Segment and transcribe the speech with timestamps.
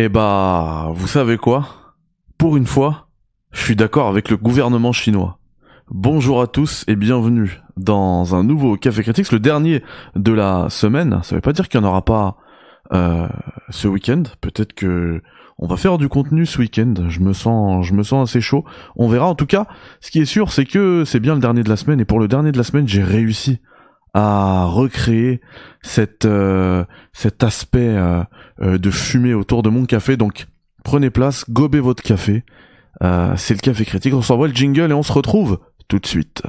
[0.00, 1.94] Eh bah, vous savez quoi?
[2.38, 3.08] Pour une fois,
[3.50, 5.40] je suis d'accord avec le gouvernement chinois.
[5.90, 9.82] Bonjour à tous et bienvenue dans un nouveau Café Critics, le dernier
[10.14, 11.18] de la semaine.
[11.24, 12.36] Ça veut pas dire qu'il n'y en aura pas
[12.92, 13.26] euh,
[13.70, 14.22] ce week-end.
[14.40, 15.20] Peut-être que
[15.58, 16.94] on va faire du contenu ce week-end.
[17.08, 18.64] Je me sens, je me sens assez chaud.
[18.94, 19.26] On verra.
[19.26, 19.66] En tout cas,
[20.00, 21.98] ce qui est sûr, c'est que c'est bien le dernier de la semaine.
[21.98, 23.58] Et pour le dernier de la semaine, j'ai réussi
[24.14, 25.40] à recréer
[25.82, 28.22] cette, euh, cet aspect euh,
[28.60, 30.16] euh, de fumée autour de mon café.
[30.16, 30.46] Donc
[30.84, 32.44] prenez place, gobez votre café.
[33.00, 34.14] c'est le café critique.
[34.14, 36.42] On s'envoie le jingle et on se retrouve tout de suite.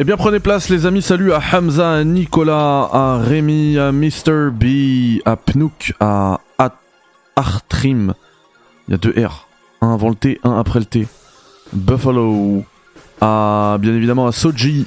[0.00, 1.02] Eh bien, prenez place, les amis.
[1.02, 4.50] Salut à Hamza, à Nicolas, à Rémi, à Mr.
[4.52, 6.38] B, à Pnouk, à
[7.34, 8.14] Artrim.
[8.86, 9.48] Il y a deux R.
[9.80, 11.08] Un avant le T, un après le T.
[11.72, 12.62] Buffalo.
[13.20, 14.86] À, bien évidemment, à Soji.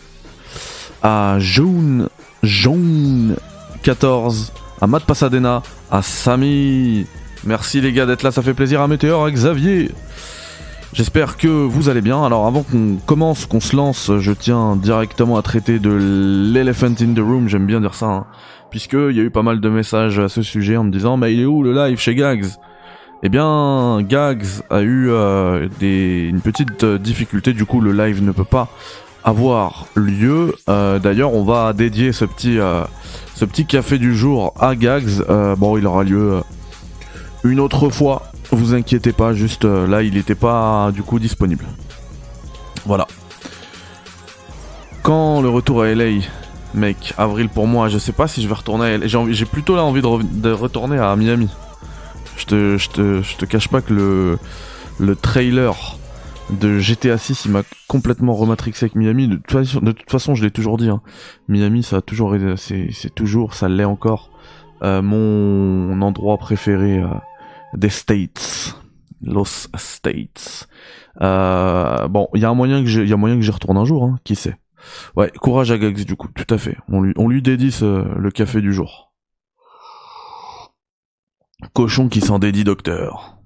[1.03, 2.07] À Jaune.
[2.41, 3.35] Jaune.
[3.83, 4.53] 14.
[4.79, 5.61] À Matt Pasadena.
[5.91, 7.05] À Samy.
[7.43, 9.91] Merci les gars d'être là, ça fait plaisir à Météor, à Xavier.
[10.93, 12.23] J'espère que vous allez bien.
[12.23, 17.13] Alors avant qu'on commence, qu'on se lance, je tiens directement à traiter de l'elephant in
[17.13, 18.25] the room, j'aime bien dire ça, hein,
[18.69, 21.33] puisqu'il y a eu pas mal de messages à ce sujet en me disant mais
[21.33, 22.45] il est où le live chez Gags?
[23.23, 28.21] Eh bien Gags a eu euh, des, une petite euh, difficulté, du coup le live
[28.21, 28.67] ne peut pas
[29.23, 30.55] avoir lieu.
[30.67, 32.81] Euh, D'ailleurs on va dédier ce petit, euh,
[33.35, 35.23] ce petit café du jour à Gags.
[35.29, 36.41] Euh, bon il aura lieu
[37.45, 41.65] une autre fois vous inquiétez pas, juste euh, là il n'était pas du coup disponible.
[42.85, 43.07] Voilà.
[45.03, 46.21] Quand le retour à LA,
[46.73, 49.07] mec, avril pour moi, je sais pas si je vais retourner à LA.
[49.31, 51.49] J'ai plutôt là envie de, retourner à Miami.
[52.37, 54.39] Je te, je te, je te cache pas que le,
[54.99, 55.97] le trailer
[56.51, 59.27] de GTA 6 il m'a complètement rematrixé avec Miami.
[59.27, 60.89] De toute façon, je l'ai toujours dit.
[60.89, 61.01] Hein.
[61.47, 64.29] Miami ça a toujours c'est toujours, ça l'est encore.
[64.83, 67.07] Euh, mon endroit préféré euh,
[67.73, 68.75] des States.
[69.21, 70.67] Los States.
[71.21, 73.85] Euh, bon, il y a un moyen que y a moyen que j'y retourne un
[73.85, 74.57] jour, hein, qui sait.
[75.15, 76.77] Ouais, courage à Gags du coup, tout à fait.
[76.87, 79.13] On lui, dédie le café du jour.
[81.73, 83.37] Cochon qui s'en dédie docteur.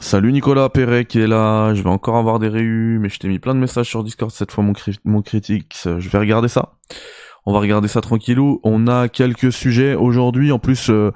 [0.00, 3.28] Salut Nicolas Perret qui est là, je vais encore avoir des réus, mais je t'ai
[3.28, 4.64] mis plein de messages sur Discord cette fois
[5.04, 6.76] mon critique, je vais regarder ça.
[7.48, 8.60] On va regarder ça tranquillou.
[8.62, 10.52] On a quelques sujets aujourd'hui.
[10.52, 11.12] En plus, euh,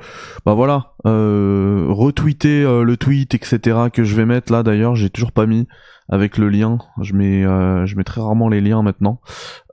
[0.47, 3.91] bah voilà, euh, retweeter euh, le tweet, etc.
[3.93, 4.62] que je vais mettre là.
[4.62, 5.69] D'ailleurs, j'ai toujours pas mis
[6.09, 6.78] avec le lien.
[7.03, 9.21] Je mets, je mets très rarement les liens maintenant.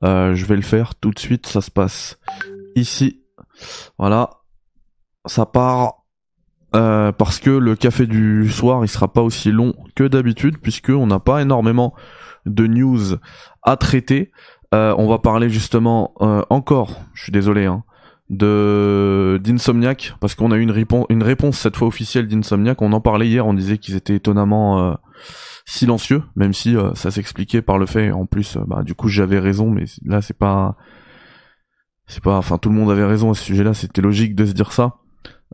[0.04, 1.48] je vais le faire tout de suite.
[1.48, 2.20] Ça se passe
[2.76, 3.24] ici.
[3.98, 4.30] Voilà,
[5.28, 6.04] ça part.
[6.74, 11.08] parce que le café du soir il sera pas aussi long que d'habitude puisque on
[11.08, 11.94] n'a pas énormément
[12.46, 13.16] de news
[13.64, 14.32] à traiter.
[14.74, 17.84] Euh, on va parler justement euh, encore, je suis désolé, hein,
[18.30, 22.82] de d'Insomniac parce qu'on a eu une, réponse, une réponse cette fois officielle d'Insomniac.
[22.82, 24.94] On en parlait hier, on disait qu'ils étaient étonnamment euh,
[25.66, 28.12] silencieux, même si ça s'expliquait par le fait.
[28.12, 30.76] En plus, bah du coup j'avais raison, mais là c'est pas,
[32.06, 33.74] c'est pas, enfin tout le monde avait raison à ce sujet-là.
[33.74, 34.98] C'était logique de se dire ça.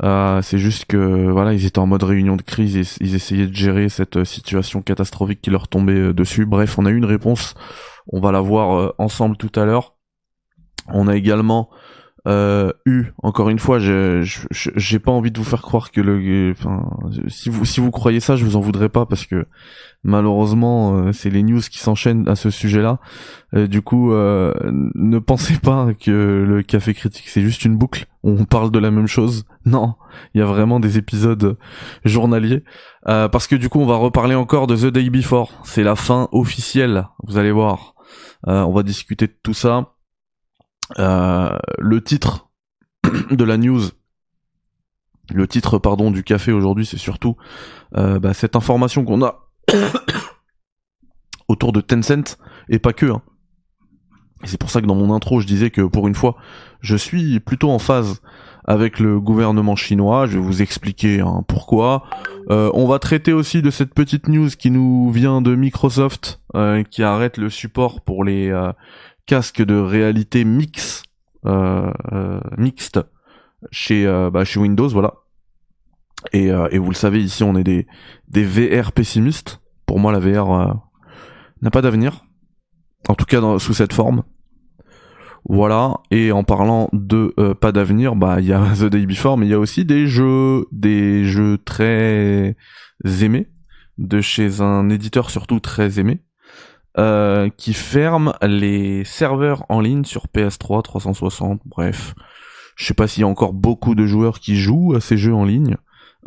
[0.01, 3.55] C'est juste que voilà, ils étaient en mode réunion de crise et ils essayaient de
[3.55, 6.45] gérer cette situation catastrophique qui leur tombait dessus.
[6.45, 7.55] Bref, on a eu une réponse
[8.07, 9.95] on va la voir euh, ensemble tout à l'heure.
[10.87, 11.69] On a également
[12.28, 13.06] euh, eu.
[13.22, 16.90] Encore une fois j'ai pas envie de vous faire croire que le enfin
[17.28, 19.46] si vous si vous croyez ça je vous en voudrais pas parce que
[20.03, 23.00] malheureusement euh, c'est les news qui s'enchaînent à ce sujet là
[23.53, 26.12] du coup ne pensez pas que
[26.46, 28.06] le café critique c'est juste une boucle.
[28.24, 29.45] On parle de la même chose.
[29.66, 29.95] Non
[30.33, 31.57] il y a vraiment des épisodes
[32.04, 32.63] journaliers.
[33.06, 35.54] Parce que du coup on va reparler encore de The Day Before.
[35.63, 37.07] C'est la fin officielle.
[37.24, 37.95] Vous allez voir.
[38.48, 39.94] Euh, on va discuter de tout ça.
[40.99, 42.47] Euh, le titre
[43.31, 43.81] de la news,
[45.33, 47.35] le titre pardon du café aujourd'hui, c'est surtout
[47.97, 49.49] euh, bah, cette information qu'on a
[51.47, 52.37] autour de Tencent
[52.69, 53.07] et pas que.
[53.07, 53.21] Hein.
[54.43, 56.35] c'est pour ça que dans mon intro, je disais que pour une fois,
[56.81, 58.21] je suis plutôt en phase
[58.67, 60.27] avec le gouvernement chinois.
[60.27, 62.03] Je vais vous expliquer hein, pourquoi.
[62.51, 66.41] Euh, on va traiter aussi de cette petite news qui nous vient de Microsoft,
[66.89, 68.49] qui arrête le support pour les
[69.25, 71.04] casques de réalité mix
[71.45, 71.92] euh,
[72.57, 73.00] mixte
[73.72, 75.13] chez, bah, chez Windows, voilà.
[76.33, 77.88] Et, vous le savez, ici, on est des,
[78.27, 79.62] des VR pessimistes.
[79.86, 80.81] Pour moi, la VR
[81.62, 82.25] n'a pas d'avenir.
[83.07, 84.24] En tout cas, sous cette forme.
[85.48, 89.38] Voilà, et en parlant de euh, pas d'avenir, bah il y a The Day Before,
[89.38, 92.56] mais il y a aussi des jeux, des jeux très
[93.21, 93.48] aimés
[94.00, 96.21] de chez un éditeur surtout très aimé,
[96.97, 102.15] euh, qui ferme les serveurs en ligne sur PS3, 360, bref.
[102.75, 105.33] Je sais pas s'il y a encore beaucoup de joueurs qui jouent à ces jeux
[105.33, 105.77] en ligne,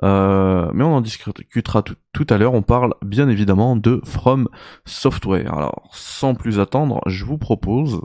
[0.03, 2.55] euh, mais on en discutera tout, à l'heure.
[2.55, 4.49] On parle bien évidemment de From
[4.85, 5.55] Software.
[5.55, 8.01] Alors, sans plus attendre, je vous propose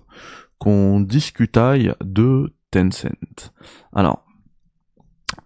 [0.58, 3.52] qu'on discutaille de Tencent.
[3.94, 4.26] Alors,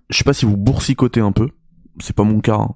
[0.09, 1.49] je sais pas si vous boursicotez un peu,
[1.99, 2.75] c'est pas mon cas, hein.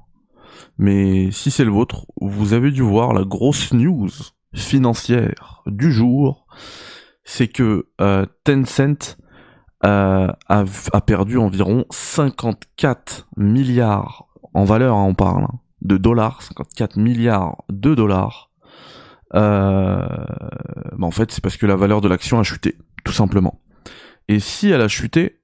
[0.78, 4.10] Mais si c'est le vôtre, vous avez dû voir la grosse news
[4.54, 6.46] financière du jour,
[7.24, 9.18] c'est que euh, Tencent
[9.86, 16.98] euh, a, perdu environ 54 milliards en valeur, hein, on parle, hein, de dollars, 54
[16.98, 18.52] milliards de dollars
[19.34, 20.06] euh,
[20.98, 23.62] bah en fait c'est parce que la valeur de l'action a chuté, tout simplement.
[24.28, 25.42] Et si elle a chuté,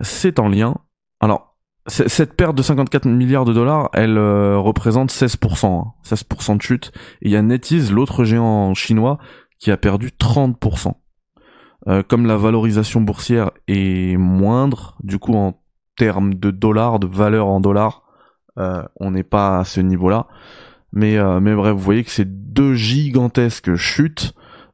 [0.00, 0.76] c'est en lien.
[1.20, 1.53] Alors,
[1.86, 6.56] cette perte de 54 milliards de dollars, elle euh, représente 16%, 16% hein.
[6.56, 6.92] de chute.
[7.20, 9.18] Et il y a NetEase, l'autre géant chinois,
[9.58, 10.94] qui a perdu 30%.
[11.86, 15.60] Euh, comme la valorisation boursière est moindre, du coup en
[15.96, 18.02] termes de dollars, de valeur en dollars,
[18.58, 20.26] euh, on n'est pas à ce niveau-là.
[20.92, 24.32] Mais, euh, mais bref, vous voyez que c'est deux gigantesques chutes.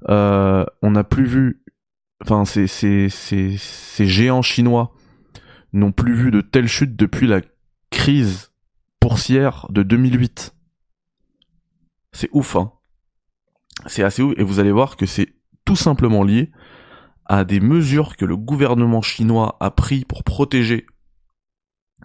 [0.08, 1.62] On n'a plus vu,
[2.22, 4.92] enfin, ces, ces, ces, ces géants chinois
[5.72, 7.40] n'ont plus vu de telles chutes depuis la
[7.90, 8.52] crise
[9.00, 10.54] boursière de 2008.
[12.12, 12.72] C'est ouf, hein.
[13.86, 15.34] C'est assez ouf, et vous allez voir que c'est
[15.64, 16.50] tout simplement lié
[17.26, 20.86] à des mesures que le gouvernement chinois a pris pour protéger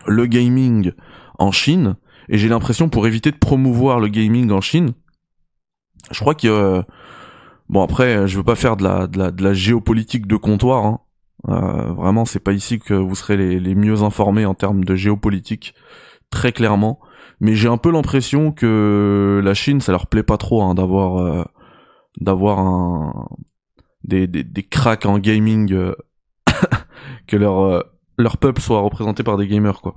[0.05, 0.91] le gaming
[1.39, 1.95] en Chine,
[2.29, 4.93] et j'ai l'impression pour éviter de promouvoir le gaming en Chine,
[6.11, 6.81] je crois que euh,
[7.69, 10.85] bon après je veux pas faire de la de la, de la géopolitique de comptoir.
[10.85, 10.99] Hein.
[11.49, 14.95] Euh, vraiment c'est pas ici que vous serez les, les mieux informés en termes de
[14.95, 15.75] géopolitique
[16.29, 16.99] très clairement.
[17.39, 21.17] Mais j'ai un peu l'impression que la Chine ça leur plaît pas trop hein, d'avoir
[21.17, 21.43] euh,
[22.21, 23.27] d'avoir un
[24.03, 25.93] des, des, des cracks en gaming euh,
[27.27, 27.83] que leur
[28.17, 29.95] leur peuple soit représenté par des gamers quoi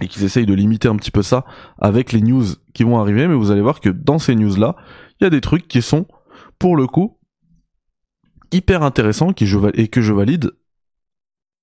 [0.00, 1.44] et qu'ils essayent de limiter un petit peu ça
[1.78, 4.76] avec les news qui vont arriver, mais vous allez voir que dans ces news-là,
[5.20, 6.06] il y a des trucs qui sont,
[6.58, 7.18] pour le coup,
[8.54, 8.82] hyper
[9.46, 10.52] je, et que je valide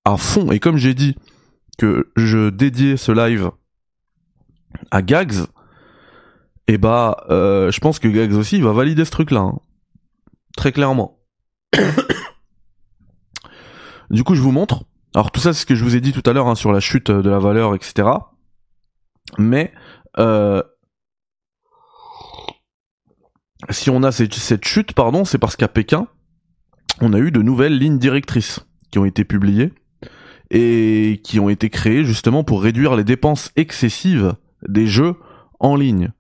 [0.06, 0.52] à fond.
[0.52, 1.16] Et comme j'ai dit
[1.78, 3.52] que je dédiais ce live
[4.92, 5.46] à Gags,
[6.68, 9.42] et eh bah, euh, je pense que Gags aussi, va valider ce truc-là.
[9.42, 9.60] Hein.
[10.56, 11.20] Très clairement.
[14.10, 14.86] du coup, je vous montre.
[15.14, 16.72] Alors tout ça, c'est ce que je vous ai dit tout à l'heure hein, sur
[16.72, 18.08] la chute de la valeur, etc.
[19.38, 19.74] Mais
[20.18, 20.62] euh,
[23.70, 26.08] si on a cette chute, pardon, c'est parce qu'à Pékin,
[27.02, 28.60] on a eu de nouvelles lignes directrices
[28.92, 29.74] qui ont été publiées
[30.52, 34.36] et qui ont été créées justement pour réduire les dépenses excessives
[34.68, 35.16] des jeux
[35.60, 36.12] en ligne.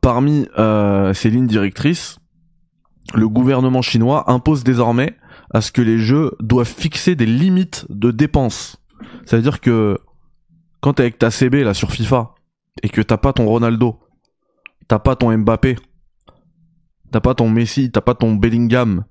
[0.00, 2.18] Parmi euh, ces lignes directrices,
[3.14, 5.16] le gouvernement chinois impose désormais
[5.52, 8.82] à ce que les jeux doivent fixer des limites de dépenses.
[9.26, 9.98] Ça veut dire que
[10.80, 12.34] quand t'es avec ta CB là sur FIFA
[12.82, 14.00] et que t'as pas ton Ronaldo,
[14.88, 15.76] t'as pas ton Mbappé,
[17.14, 19.04] t'as pas ton Messi, t'as pas ton Bellingham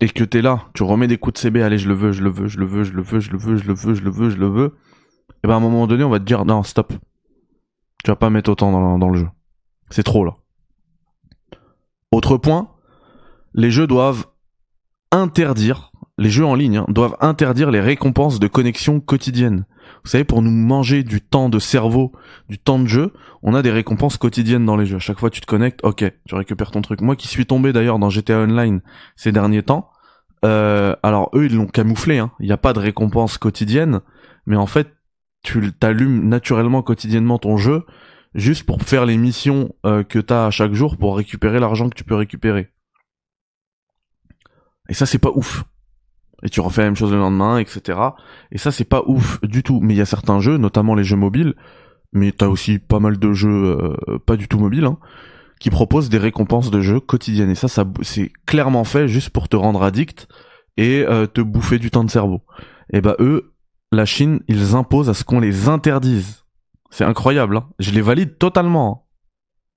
[0.00, 2.22] et que t'es là, tu remets des coups de CB, allez je le veux, je
[2.22, 4.02] le veux, je le veux, je le veux, je le veux, je le veux, je
[4.02, 4.78] le veux, je le veux,
[5.44, 6.94] et ben à un moment donné on va te dire non stop,
[8.02, 9.28] tu vas pas mettre autant dans, dans le jeu,
[9.90, 10.32] c'est trop là.
[12.10, 12.70] Autre point,
[13.52, 14.24] les jeux doivent
[15.12, 19.66] interdire, les jeux en ligne hein, doivent interdire les récompenses de connexion quotidienne.
[20.04, 22.12] Vous savez, pour nous manger du temps de cerveau,
[22.48, 24.96] du temps de jeu, on a des récompenses quotidiennes dans les jeux.
[24.96, 27.00] À chaque fois tu te connectes, ok, tu récupères ton truc.
[27.00, 28.80] Moi qui suis tombé d'ailleurs dans GTA Online
[29.16, 29.90] ces derniers temps,
[30.44, 32.32] euh, alors eux ils l'ont camouflé, hein.
[32.40, 34.00] il n'y a pas de récompense quotidienne,
[34.46, 34.88] mais en fait
[35.42, 37.84] tu t'allumes naturellement quotidiennement ton jeu
[38.34, 41.94] juste pour faire les missions euh, que t'as à chaque jour pour récupérer l'argent que
[41.94, 42.70] tu peux récupérer.
[44.88, 45.64] Et ça, c'est pas ouf.
[46.42, 47.98] Et tu refais la même chose le lendemain, etc.
[48.50, 49.80] Et ça, c'est pas ouf du tout.
[49.80, 51.54] Mais il y a certains jeux, notamment les jeux mobiles,
[52.12, 54.98] mais t'as aussi pas mal de jeux euh, pas du tout mobiles, hein,
[55.60, 57.50] qui proposent des récompenses de jeux quotidiennes.
[57.50, 57.68] Et ça,
[58.02, 60.28] c'est clairement fait juste pour te rendre addict
[60.76, 62.42] et euh, te bouffer du temps de cerveau.
[62.92, 63.52] Et bah eux,
[63.92, 66.44] la Chine, ils imposent à ce qu'on les interdise.
[66.90, 67.58] C'est incroyable.
[67.58, 67.68] Hein.
[67.78, 68.90] Je les valide totalement.
[68.90, 69.06] Hein.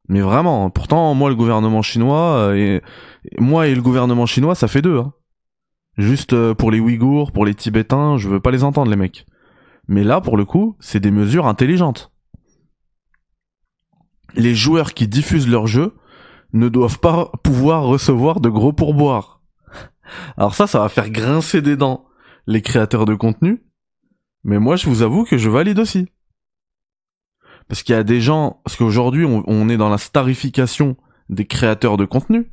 [0.09, 2.81] Mais vraiment, pourtant, moi, le gouvernement chinois, euh, et,
[3.39, 4.97] moi et le gouvernement chinois, ça fait deux.
[4.97, 5.13] Hein.
[5.97, 9.27] Juste pour les Ouïghours, pour les Tibétains, je veux pas les entendre, les mecs.
[9.87, 12.12] Mais là, pour le coup, c'est des mesures intelligentes.
[14.35, 15.95] Les joueurs qui diffusent leur jeu
[16.53, 19.41] ne doivent pas pouvoir recevoir de gros pourboires.
[20.37, 22.05] Alors ça, ça va faire grincer des dents
[22.47, 23.63] les créateurs de contenu.
[24.43, 26.09] Mais moi, je vous avoue que je valide aussi.
[27.67, 30.97] Parce qu'il y a des gens, parce qu'aujourd'hui on, est dans la starification
[31.29, 32.51] des créateurs de contenu,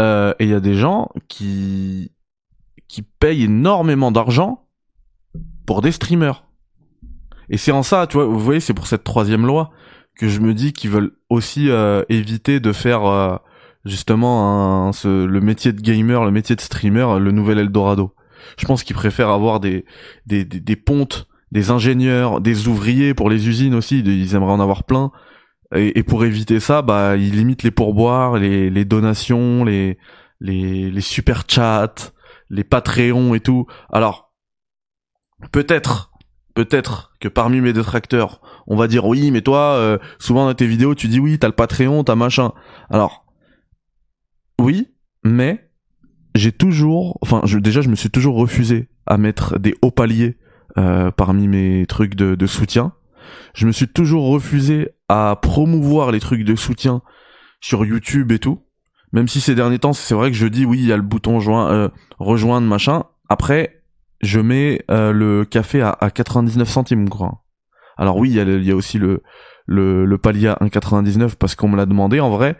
[0.00, 2.12] euh, et il y a des gens qui
[2.88, 4.66] qui payent énormément d'argent
[5.66, 6.46] pour des streamers.
[7.50, 9.70] Et c'est en ça, tu vois, vous voyez, c'est pour cette troisième loi
[10.18, 13.36] que je me dis qu'ils veulent aussi euh, éviter de faire euh,
[13.84, 18.14] justement un, ce, le métier de gamer, le métier de streamer, le nouvel Eldorado.
[18.58, 19.84] Je pense qu'ils préfèrent avoir des,
[20.26, 24.60] des, des, des pontes des ingénieurs, des ouvriers pour les usines aussi, ils aimeraient en
[24.60, 25.10] avoir plein.
[25.74, 29.98] Et, pour éviter ça, bah ils limitent les pourboires, les, les donations, les,
[30.40, 31.94] les, les super chats,
[32.48, 33.66] les Patreons et tout.
[33.92, 34.32] Alors,
[35.52, 36.10] peut-être,
[36.58, 40.66] peut-être que parmi mes détracteurs, on va dire oui, mais toi, euh, souvent dans tes
[40.66, 42.50] vidéos, tu dis oui, t'as le Patreon, t'as machin.
[42.90, 43.26] Alors,
[44.60, 44.88] oui,
[45.22, 45.70] mais
[46.34, 50.36] j'ai toujours, enfin, déjà, je me suis toujours refusé à mettre des hauts paliers
[50.78, 52.92] euh, parmi mes trucs de, soutien.
[53.54, 57.02] Je me suis toujours refusé à promouvoir les trucs de soutien
[57.60, 58.64] sur YouTube et tout.
[59.12, 61.02] Même si ces derniers temps, c'est vrai que je dis oui, il y a le
[61.02, 61.38] bouton
[61.70, 61.88] euh,
[62.18, 63.04] rejoindre machin.
[63.28, 63.77] Après,
[64.20, 67.44] je mets euh, le café à, à 99 centimes, quoi.
[67.96, 69.22] Alors oui, il y a, aussi le,
[69.66, 72.56] le, le palier à 1,99 parce qu'on me l'a demandé en vrai.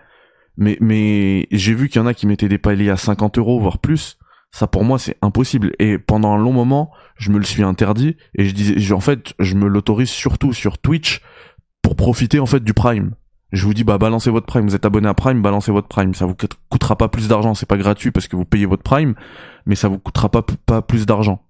[0.56, 3.60] Mais, mais j'ai vu qu'il y en a qui mettaient des paliers à 50 euros,
[3.60, 4.18] voire plus.
[4.50, 5.72] Ça pour moi c'est impossible.
[5.78, 9.34] Et pendant un long moment, je me le suis interdit et je disais, en fait,
[9.38, 11.22] je me l'autorise surtout sur Twitch
[11.82, 13.14] pour profiter en fait du Prime.
[13.52, 16.12] Je vous dis bah balancez votre Prime, vous êtes abonné à Prime, balancez votre Prime,
[16.14, 16.34] ça vous
[16.68, 19.14] coûtera pas plus d'argent, c'est pas gratuit parce que vous payez votre Prime,
[19.64, 21.42] mais ça vous coûtera pas pas plus d'argent.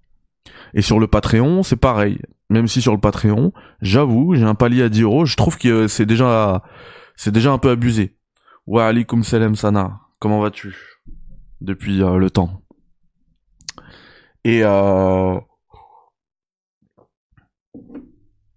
[0.73, 2.19] Et sur le Patreon, c'est pareil.
[2.49, 5.87] Même si sur le Patreon, j'avoue, j'ai un palier à 10 euros, je trouve que
[5.87, 6.63] c'est déjà
[7.15, 8.15] c'est déjà un peu abusé.
[8.65, 9.99] Wa alaikum salam sana.
[10.19, 10.75] Comment vas-tu
[11.61, 12.61] depuis euh, le temps?
[14.43, 15.35] Et euh...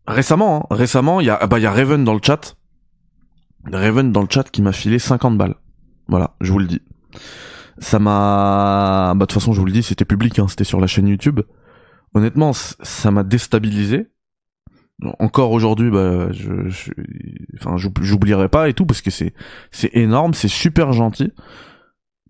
[0.06, 2.56] récemment, hein, récemment, il y a bah il y a Raven dans le chat.
[3.70, 5.56] Raven dans le chat qui m'a filé 50 balles.
[6.08, 6.82] Voilà, je vous le dis.
[7.78, 10.80] Ça m'a bah de toute façon, je vous le dis, c'était public hein, c'était sur
[10.80, 11.40] la chaîne YouTube.
[12.14, 14.08] Honnêtement, ça m'a déstabilisé.
[15.18, 16.92] Encore aujourd'hui, bah, je, je,
[17.56, 19.34] enfin, j'oublierai pas et tout parce que c'est,
[19.70, 21.32] c'est énorme, c'est super gentil.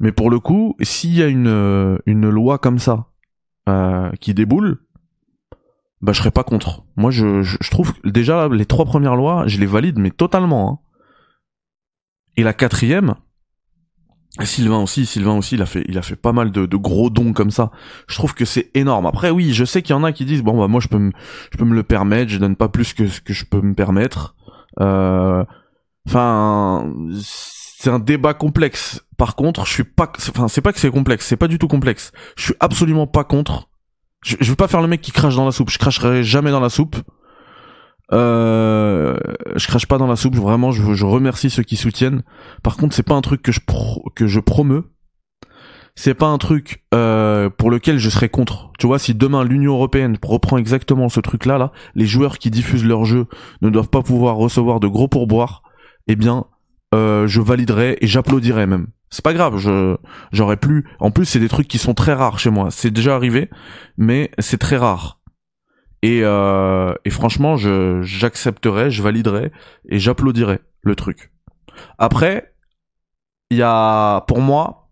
[0.00, 3.06] Mais pour le coup, s'il y a une, une loi comme ça
[3.68, 4.78] euh, qui déboule,
[6.00, 6.84] bah je serais pas contre.
[6.96, 10.68] Moi je, je, trouve déjà les trois premières lois, je les valide mais totalement.
[10.68, 10.78] Hein.
[12.36, 13.14] Et la quatrième,
[14.40, 17.10] Sylvain aussi, Sylvain aussi, il a fait, il a fait pas mal de, de gros
[17.10, 17.70] dons comme ça.
[18.08, 19.04] Je trouve que c'est énorme.
[19.04, 20.98] Après, oui, je sais qu'il y en a qui disent bon bah moi je peux
[20.98, 21.12] me,
[21.52, 23.74] je peux me le permettre, je donne pas plus que ce que je peux me
[23.74, 24.34] permettre.
[24.80, 25.44] Euh,
[26.08, 26.90] enfin,
[27.22, 29.04] c'est un débat complexe.
[29.18, 31.68] Par contre, je suis pas, enfin, c'est pas que c'est complexe, c'est pas du tout
[31.68, 32.10] complexe.
[32.36, 33.68] Je suis absolument pas contre.
[34.24, 35.68] Je, je veux pas faire le mec qui crache dans la soupe.
[35.68, 36.96] Je cracherai jamais dans la soupe.
[38.12, 39.16] Euh,
[39.56, 40.36] je crache pas dans la soupe.
[40.36, 42.22] Vraiment, je, je remercie ceux qui soutiennent.
[42.62, 44.40] Par contre, c'est pas un truc que je pro, que je.
[45.94, 48.72] C'est pas un truc euh, pour lequel je serais contre.
[48.78, 52.84] Tu vois, si demain l'Union européenne reprend exactement ce truc-là, là, les joueurs qui diffusent
[52.84, 53.26] leur jeu
[53.60, 55.62] ne doivent pas pouvoir recevoir de gros pourboires.
[56.06, 56.46] Eh bien,
[56.94, 58.88] euh, je validerais et j'applaudirais même.
[59.10, 59.96] C'est pas grave, je
[60.32, 60.86] j'aurais plus.
[60.98, 62.70] En plus, c'est des trucs qui sont très rares chez moi.
[62.70, 63.50] C'est déjà arrivé,
[63.98, 65.21] mais c'est très rare.
[66.02, 69.52] Et, euh, et franchement, je je validerais
[69.88, 71.32] et j'applaudirais le truc.
[71.98, 72.54] Après,
[73.50, 74.90] il y a pour moi,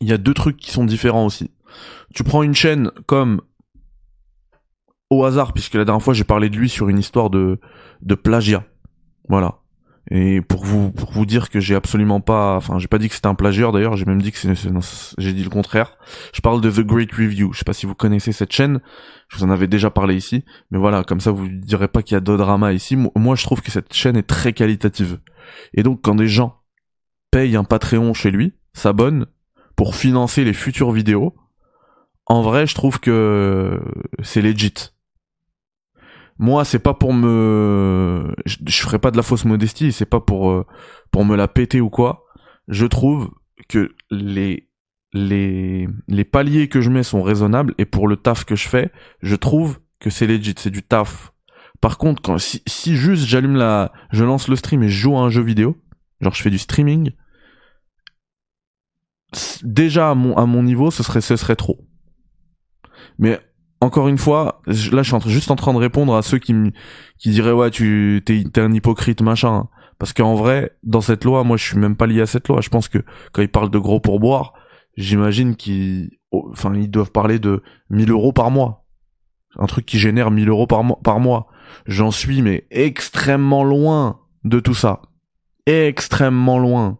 [0.00, 1.50] il y a deux trucs qui sont différents aussi.
[2.14, 3.40] Tu prends une chaîne comme
[5.08, 7.58] au hasard, puisque la dernière fois j'ai parlé de lui sur une histoire de
[8.02, 8.64] de plagiat.
[9.28, 9.60] Voilà.
[10.10, 13.14] Et pour vous pour vous dire que j'ai absolument pas, enfin j'ai pas dit que
[13.14, 14.54] c'était un plagieur d'ailleurs, j'ai même dit que c'est,
[15.18, 15.98] j'ai dit le contraire.
[16.32, 17.52] Je parle de The Great Review.
[17.52, 18.80] Je sais pas si vous connaissez cette chaîne,
[19.28, 22.14] je vous en avais déjà parlé ici, mais voilà, comme ça vous direz pas qu'il
[22.14, 22.96] y a de drama ici.
[22.96, 25.18] Moi je trouve que cette chaîne est très qualitative.
[25.74, 26.60] Et donc quand des gens
[27.32, 29.26] payent un Patreon chez lui, s'abonnent
[29.74, 31.34] pour financer les futures vidéos,
[32.26, 33.80] en vrai je trouve que
[34.22, 34.92] c'est legit
[36.38, 40.50] moi c'est pas pour me je, ferai pas de la fausse modestie c'est pas pour
[40.50, 40.66] euh,
[41.10, 42.24] pour me la péter ou quoi
[42.68, 43.30] je trouve
[43.68, 44.68] que les
[45.12, 48.90] les les paliers que je mets sont raisonnables et pour le taf que je fais
[49.22, 51.32] je trouve que c'est legit c'est du taf
[51.80, 55.16] Par contre, quand, si, si juste j'allume la, je lance le stream et je joue
[55.16, 55.76] à un jeu vidéo,
[56.20, 57.12] genre je fais du streaming,
[59.62, 61.86] déjà à mon, à mon niveau, ce serait, ce serait trop.
[63.18, 63.40] Mais
[63.86, 66.54] encore une fois, là je suis juste en train de répondre à ceux qui,
[67.18, 69.68] qui diraient ouais tu t'es, t'es un hypocrite machin.
[69.98, 72.60] Parce qu'en vrai, dans cette loi, moi je suis même pas lié à cette loi.
[72.60, 72.98] Je pense que
[73.32, 74.52] quand ils parlent de gros pourboires,
[74.96, 78.84] j'imagine qu'ils, enfin ils doivent parler de 1000 euros par mois.
[79.58, 80.98] Un truc qui génère 1000 euros par mois.
[81.02, 81.46] Par mois.
[81.86, 85.00] J'en suis mais extrêmement loin de tout ça.
[85.64, 86.98] Extrêmement loin.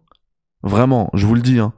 [0.62, 1.58] Vraiment, je vous le dis.
[1.58, 1.74] Hein.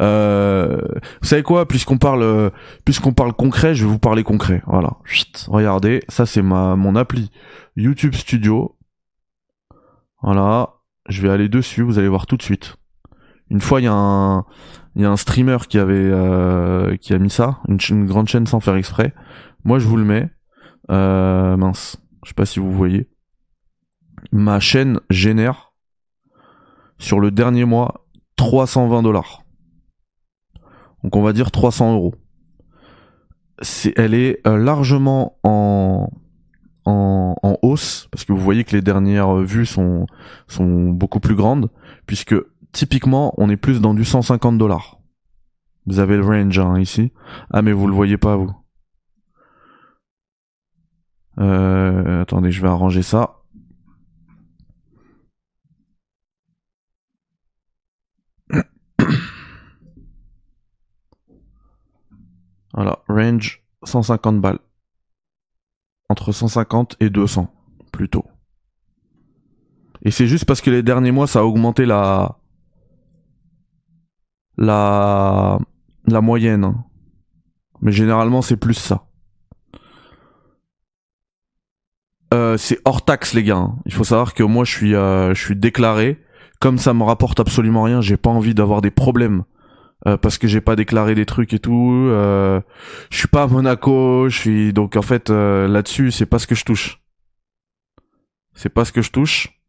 [0.00, 0.80] Euh,
[1.20, 2.50] vous savez quoi Puisqu'on parle, euh,
[2.84, 4.62] puisqu'on parle concret, je vais vous parler concret.
[4.66, 4.96] Voilà.
[5.04, 7.30] Chut, regardez, ça c'est ma mon appli
[7.76, 8.76] YouTube Studio.
[10.22, 10.74] Voilà,
[11.08, 11.82] je vais aller dessus.
[11.82, 12.76] Vous allez voir tout de suite.
[13.50, 14.44] Une fois, il y a un,
[14.96, 18.28] il y a un streamer qui avait, euh, qui a mis ça, une, une, grande
[18.28, 19.14] chaîne sans faire exprès.
[19.64, 20.28] Moi, je vous le mets.
[20.90, 23.08] Euh, mince, je sais pas si vous voyez.
[24.32, 25.72] Ma chaîne génère
[26.98, 28.06] sur le dernier mois
[28.36, 29.44] 320 dollars.
[31.02, 32.14] Donc on va dire 300 euros.
[33.60, 36.08] C'est, elle est euh, largement en,
[36.84, 40.06] en, en, hausse parce que vous voyez que les dernières vues sont,
[40.46, 41.70] sont beaucoup plus grandes
[42.06, 42.36] puisque
[42.72, 45.00] typiquement on est plus dans du 150 dollars.
[45.86, 47.12] Vous avez le range hein, ici.
[47.50, 48.52] Ah mais vous le voyez pas vous.
[51.40, 53.37] Euh, attendez, je vais arranger ça.
[62.78, 64.60] Voilà, range 150 balles.
[66.08, 67.52] Entre 150 et 200,
[67.90, 68.24] plutôt.
[70.02, 72.38] Et c'est juste parce que les derniers mois, ça a augmenté la...
[74.56, 75.58] La...
[76.06, 76.62] La moyenne.
[76.62, 76.84] Hein.
[77.80, 79.08] Mais généralement, c'est plus ça.
[82.32, 83.56] Euh, c'est hors taxe, les gars.
[83.56, 83.78] Hein.
[83.86, 86.24] Il faut savoir que moi, je suis, euh, je suis déclaré.
[86.60, 89.42] Comme ça me rapporte absolument rien, j'ai pas envie d'avoir des problèmes
[90.06, 92.06] euh, parce que j'ai pas déclaré des trucs et tout.
[92.08, 92.60] Euh,
[93.10, 96.46] je suis pas à Monaco, je suis donc en fait euh, là-dessus c'est pas ce
[96.46, 97.00] que je touche.
[98.54, 99.60] C'est pas ce que je touche.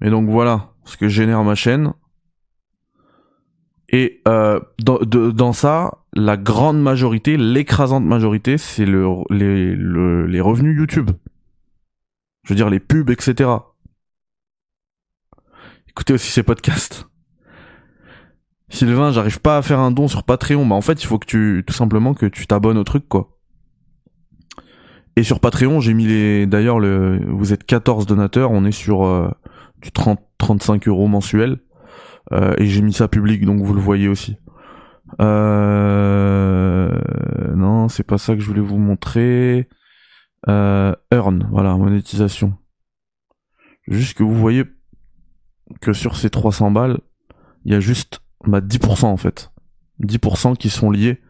[0.00, 1.92] Mais donc voilà ce que génère ma chaîne.
[3.94, 11.10] Et dans, dans ça, la grande majorité, l'écrasante majorité, c'est le, les, les revenus YouTube.
[12.44, 13.50] Je veux dire les pubs, etc.
[15.90, 17.06] Écoutez aussi ces podcasts.
[18.72, 20.64] Sylvain, j'arrive pas à faire un don sur Patreon.
[20.64, 23.38] Bah en fait, il faut que tu tout simplement que tu t'abonnes au truc quoi.
[25.14, 29.04] Et sur Patreon, j'ai mis les d'ailleurs le vous êtes 14 donateurs, on est sur
[29.04, 29.30] euh,
[29.82, 31.58] du 30 35 euros mensuel
[32.32, 34.36] euh, et j'ai mis ça public donc vous le voyez aussi.
[35.20, 36.98] Euh...
[37.54, 39.68] non, c'est pas ça que je voulais vous montrer.
[40.48, 42.54] Euh, earn, voilà, monétisation.
[43.86, 44.64] Juste que vous voyez
[45.82, 46.98] que sur ces 300 balles,
[47.66, 49.50] il y a juste bah 10% en fait.
[50.00, 51.20] 10% qui sont liés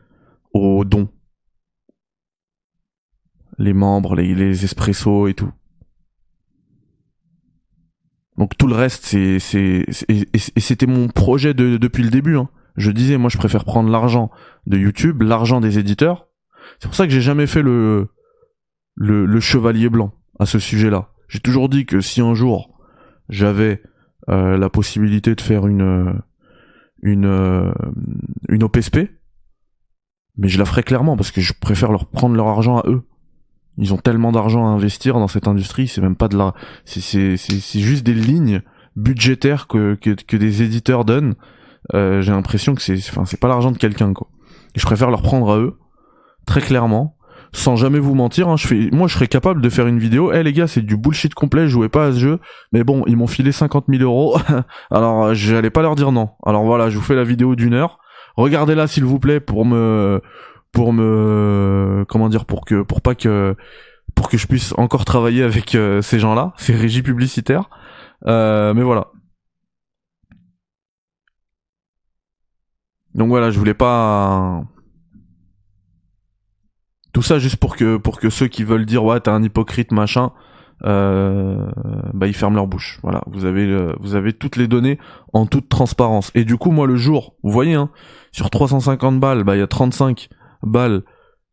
[0.52, 1.08] aux dons.
[3.58, 5.52] Les membres, les, les espressos et tout.
[8.38, 12.36] Donc tout le reste, c'est, c'est, et, c'était mon projet de, depuis le début.
[12.36, 12.48] Hein.
[12.76, 14.30] Je disais, moi, je préfère prendre l'argent
[14.66, 16.28] de YouTube, l'argent des éditeurs.
[16.80, 18.08] C'est pour ça que j'ai jamais fait le,
[18.94, 21.10] le, le chevalier blanc à ce sujet-là.
[21.28, 22.78] J'ai toujours dit que si un jour
[23.28, 23.82] j'avais
[24.28, 26.20] euh, la possibilité de faire une
[27.02, 27.72] une euh,
[28.48, 29.10] une OPSP,
[30.36, 33.02] mais je la ferai clairement parce que je préfère leur prendre leur argent à eux.
[33.78, 37.00] Ils ont tellement d'argent à investir dans cette industrie, c'est même pas de la, c'est
[37.00, 38.62] c'est c'est juste des lignes
[38.96, 41.34] budgétaires que que, que des éditeurs donnent.
[41.94, 44.28] Euh, J'ai l'impression que c'est, enfin c'est pas l'argent de quelqu'un quoi.
[44.74, 45.78] Et je préfère leur prendre à eux,
[46.46, 47.16] très clairement,
[47.52, 48.56] sans jamais vous mentir, hein,
[48.92, 50.32] moi je serais capable de faire une vidéo.
[50.32, 52.38] Eh les gars, c'est du bullshit complet, je jouais pas à ce jeu,
[52.72, 54.38] mais bon, ils m'ont filé 50 000 euros,
[54.90, 56.30] alors euh, j'allais pas leur dire non.
[56.44, 57.98] Alors voilà, je vous fais la vidéo d'une heure.
[58.36, 60.22] Regardez-la s'il vous plaît pour me,
[60.72, 63.54] pour me, comment dire, pour que, pour pas que,
[64.14, 67.68] pour que je puisse encore travailler avec euh, ces gens-là, ces régies publicitaires.
[68.26, 69.08] Euh, mais voilà.
[73.14, 74.62] Donc voilà, je voulais pas
[77.12, 79.92] tout ça juste pour que pour que ceux qui veulent dire ouais t'es un hypocrite
[79.92, 80.32] machin
[80.84, 81.70] euh,
[82.12, 82.98] bah ils ferment leur bouche.
[83.02, 83.22] Voilà.
[83.26, 84.98] Vous avez vous avez toutes les données
[85.32, 86.30] en toute transparence.
[86.34, 87.90] Et du coup moi le jour vous voyez hein
[88.32, 90.28] sur 350 balles bah il y a 35
[90.62, 91.02] balles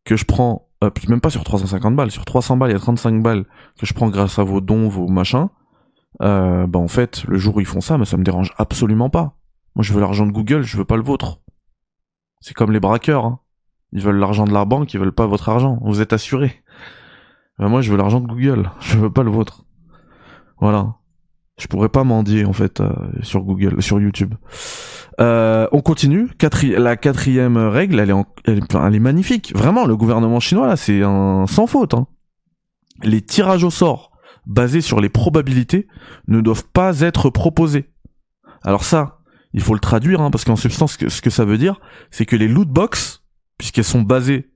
[0.04, 2.80] que je prends euh, même pas sur 350 balles sur 300 balles il y a
[2.80, 3.44] 35 balles
[3.78, 5.48] que je prends grâce à vos dons vos machins.
[6.22, 9.10] Euh, bah en fait le jour où ils font ça mais ça me dérange absolument
[9.10, 9.36] pas.
[9.76, 11.40] Moi je veux l'argent de Google je veux pas le vôtre.
[12.40, 13.40] C'est comme les braqueurs hein
[13.92, 15.78] ils veulent l'argent de la banque, ils veulent pas votre argent.
[15.82, 16.62] Vous êtes assuré.
[17.58, 18.70] Ben, moi, je veux l'argent de Google.
[18.80, 19.64] Je veux pas le vôtre.
[20.60, 20.94] Voilà.
[21.58, 22.90] Je pourrais pas mendier en fait euh,
[23.22, 24.34] sur Google, sur YouTube.
[25.20, 26.30] Euh, on continue.
[26.62, 28.14] la quatrième règle, elle est,
[28.46, 29.52] elle, est, magnifique.
[29.54, 31.92] Vraiment, le gouvernement chinois là, c'est un sans faute.
[31.92, 32.06] Hein.
[33.02, 34.12] Les tirages au sort
[34.46, 35.86] basés sur les probabilités
[36.28, 37.90] ne doivent pas être proposés.
[38.62, 39.20] Alors ça,
[39.52, 42.36] il faut le traduire hein, parce qu'en substance, ce que ça veut dire, c'est que
[42.36, 43.19] les loot box,
[43.60, 44.48] puisqu'elles sont basées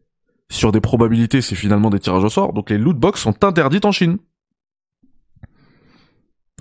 [0.49, 2.55] sur des probabilités, c'est finalement des tirages au sort.
[2.55, 4.17] Donc les loot box sont interdites en Chine.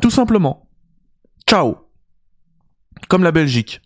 [0.01, 0.69] Tout simplement.
[1.47, 1.77] Ciao.
[3.07, 3.81] Comme la Belgique.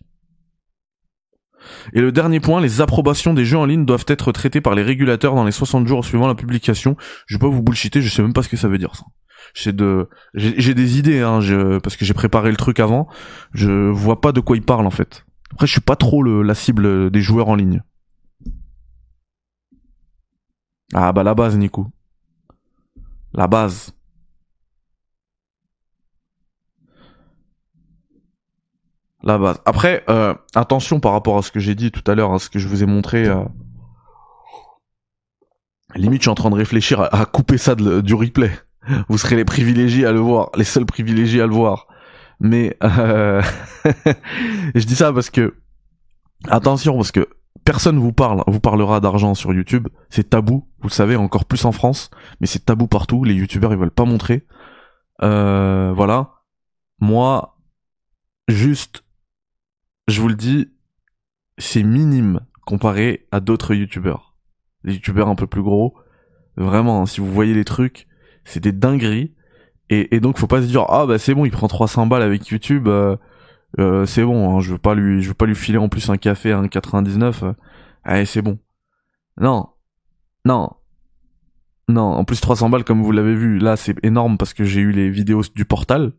[1.92, 4.82] Et le dernier point, les approbations des jeux en ligne doivent être traitées par les
[4.82, 6.96] régulateurs dans les 60 jours suivant la publication.
[7.26, 9.04] Je vais pas vous bullshiter, je sais même pas ce que ça veut dire ça.
[9.54, 11.38] J'ai de, j'ai des idées, hein,
[11.80, 13.06] parce que j'ai préparé le truc avant.
[13.54, 15.24] Je vois pas de quoi il parle en fait.
[15.52, 17.82] Après, je suis pas trop le, la cible des joueurs en ligne.
[20.94, 21.86] Ah bah la base, Nico.
[23.32, 23.92] La base.
[29.22, 29.60] la base.
[29.64, 32.50] Après, euh, attention par rapport à ce que j'ai dit tout à l'heure, à ce
[32.50, 33.26] que je vous ai montré.
[33.26, 33.44] Euh...
[35.94, 38.50] Limite, je suis en train de réfléchir à, couper ça du replay.
[39.08, 41.86] Vous serez les privilégiés à le voir, les seuls privilégiés à le voir.
[42.40, 43.42] Mais euh...
[44.74, 45.54] je dis ça parce que
[46.48, 47.28] attention, parce que
[47.64, 49.88] personne vous parle, vous parlera d'argent sur YouTube.
[50.10, 53.24] C'est tabou, vous le savez, encore plus en France, mais c'est tabou partout.
[53.24, 54.46] Les YouTubeurs ils veulent pas montrer.
[55.22, 56.42] Euh, voilà.
[57.00, 57.56] Moi,
[58.48, 59.04] juste
[60.08, 60.70] je vous le dis,
[61.58, 64.36] c'est minime comparé à d'autres youtubeurs.
[64.82, 65.94] Les youtubeurs un peu plus gros,
[66.56, 68.08] vraiment, si vous voyez les trucs,
[68.44, 69.34] c'est des dingueries.
[69.90, 72.48] Et, donc faut pas se dire ah bah c'est bon, il prend 300 balles avec
[72.48, 73.16] YouTube, euh,
[73.78, 76.08] euh, c'est bon, hein, je veux pas lui, je veux pas lui filer en plus
[76.10, 77.44] un café à 1,99.
[77.44, 77.52] Euh,
[78.04, 78.58] allez c'est bon.
[79.40, 79.68] Non,
[80.44, 80.70] non,
[81.88, 82.02] non.
[82.02, 84.92] En plus 300 balles comme vous l'avez vu, là c'est énorme parce que j'ai eu
[84.92, 86.12] les vidéos du portal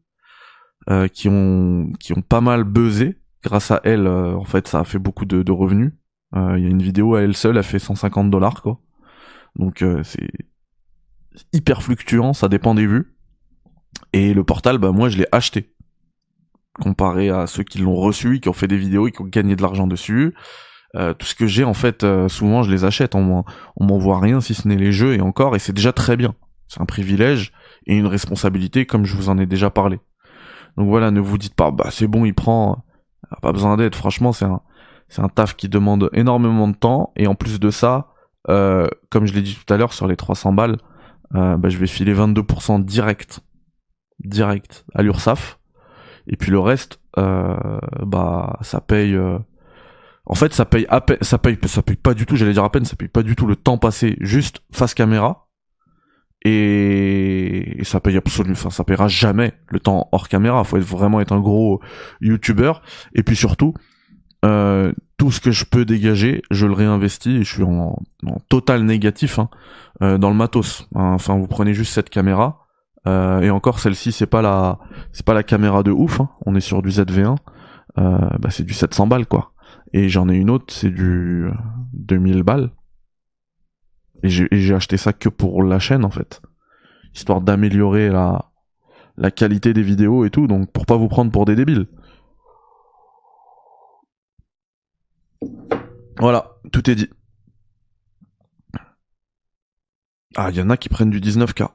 [0.90, 4.80] euh, qui ont qui ont pas mal buzzé grâce à elle, euh, en fait, ça
[4.80, 5.94] a fait beaucoup de, revenus.
[6.36, 8.80] Euh, il y a une vidéo à elle seule, elle fait 150 dollars, quoi.
[9.56, 10.30] Donc c'est
[11.54, 13.16] hyper fluctuant, ça dépend des vues.
[14.14, 15.76] Et le portal, bah moi je l'ai acheté.
[16.82, 19.56] Comparé à ceux qui l'ont reçu, qui ont fait des vidéos et qui ont gagné
[19.56, 20.34] de l'argent dessus.
[20.94, 23.16] tout ce que j'ai en fait, souvent je les achète.
[23.16, 23.44] On
[23.80, 26.36] m'envoie rien si ce n'est les jeux et encore, et c'est déjà très bien.
[26.68, 27.52] C'est un privilège
[27.86, 30.00] et une responsabilité comme je vous en ai déjà parlé.
[30.78, 32.84] Donc voilà, ne vous dites pas, bah c'est bon, il prend
[33.42, 34.62] pas besoin d'aide, franchement, c'est un,
[35.08, 37.12] c'est un taf qui demande énormément de temps.
[37.16, 38.08] Et en plus de ça,
[38.50, 40.78] euh, comme je l'ai dit tout à l'heure, sur les 300 balles,
[41.36, 43.42] euh, bah, je vais filer 22% direct.
[44.20, 45.59] Direct à l'URSAF.
[46.30, 47.58] Et puis le reste, euh,
[48.06, 49.16] bah, ça paye.
[49.16, 49.40] Euh,
[50.26, 52.36] en fait, ça paye, à peine, ça paye, ça paye pas du tout.
[52.36, 55.48] J'allais dire à peine, ça paye pas du tout le temps passé juste face caméra.
[56.46, 60.64] Et, ça paye absolument, enfin ça payera jamais le temps hors caméra.
[60.64, 61.82] Faut vraiment être un gros
[62.22, 62.84] youtubeur.
[63.16, 63.74] Et puis surtout,
[64.46, 68.00] euh, tout ce que je peux dégager, je le réinvestis et je suis en,
[68.48, 69.50] total négatif hein,
[70.04, 70.88] euh, dans le matos.
[70.94, 72.69] Enfin, vous prenez juste cette caméra
[73.10, 74.80] euh, et encore celle-ci, c'est pas la,
[75.12, 76.22] c'est pas la caméra de ouf.
[76.22, 76.30] Hein.
[76.46, 77.36] On est sur du ZV1,
[77.96, 79.54] bah c'est du 700 balles quoi.
[79.94, 81.50] Et j'en ai une autre, c'est du
[81.94, 82.72] 2000 balles.
[84.24, 86.42] Et j'ai acheté ça que pour la chaîne en fait.
[87.16, 88.52] Histoire d'améliorer la,
[89.18, 91.88] la qualité des vidéos et tout, donc pour pas vous prendre pour des débiles.
[96.20, 97.10] Voilà, tout est dit.
[100.36, 101.70] Ah, il y en a qui prennent du 19K.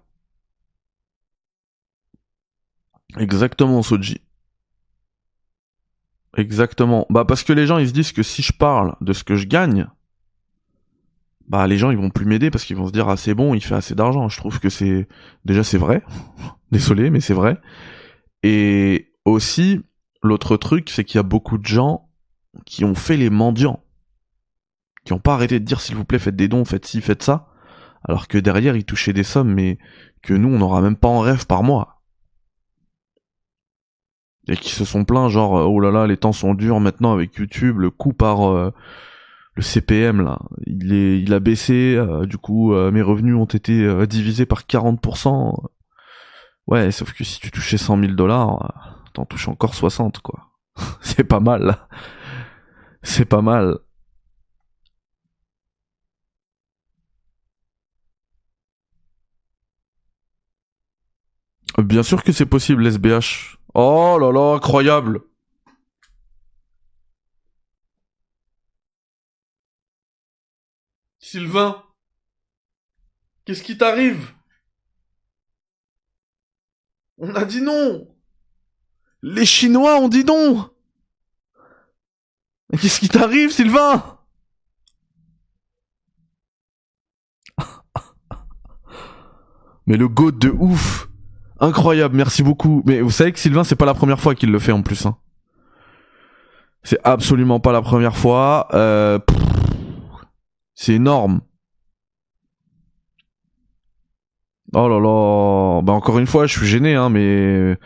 [3.18, 4.20] Exactement, Soji.
[6.36, 7.06] Exactement.
[7.10, 9.36] Bah parce que les gens ils se disent que si je parle de ce que
[9.36, 9.86] je gagne,
[11.46, 13.54] bah les gens ils vont plus m'aider parce qu'ils vont se dire ah c'est bon
[13.54, 14.28] il fait assez d'argent.
[14.28, 15.06] Je trouve que c'est
[15.44, 16.02] déjà c'est vrai.
[16.72, 17.60] Désolé mais c'est vrai.
[18.42, 19.80] Et aussi
[20.22, 22.08] l'autre truc c'est qu'il y a beaucoup de gens
[22.66, 23.84] qui ont fait les mendiants.
[25.04, 27.22] Qui ont pas arrêté de dire s'il vous plaît faites des dons faites ci faites
[27.22, 27.48] ça.
[28.02, 29.78] Alors que derrière ils touchaient des sommes mais
[30.20, 31.93] que nous on n'aura même pas en rêve par mois
[34.48, 37.34] et qui se sont plaints genre oh là là les temps sont durs maintenant avec
[37.36, 38.70] YouTube le coût par euh,
[39.54, 41.94] le CPM là, il est, il a baissé.
[41.96, 45.54] Euh, du coup, euh, mes revenus ont été euh, divisés par 40%.
[46.66, 50.50] Ouais, sauf que si tu touchais 100 000 dollars, t'en touches encore 60 quoi.
[51.00, 51.76] C'est pas mal.
[53.02, 53.78] C'est pas mal.
[61.78, 63.58] Bien sûr que c'est possible, SBH.
[63.74, 65.20] Oh là là, incroyable.
[71.18, 71.82] Sylvain
[73.44, 74.32] Qu'est-ce qui t'arrive?
[77.18, 78.16] On a dit non!
[79.22, 80.70] Les Chinois ont dit non!
[82.80, 84.18] Qu'est-ce qui t'arrive, Sylvain?
[89.86, 91.08] Mais le goat de ouf
[91.60, 92.82] Incroyable, merci beaucoup.
[92.86, 95.06] Mais vous savez que Sylvain, c'est pas la première fois qu'il le fait en plus.
[95.06, 95.16] Hein.
[96.82, 98.68] C'est absolument pas la première fois.
[98.74, 99.18] Euh,
[100.74, 101.40] c'est énorme.
[104.74, 105.82] Oh là là.
[105.82, 107.78] Bah encore une fois, je suis gêné, hein, mais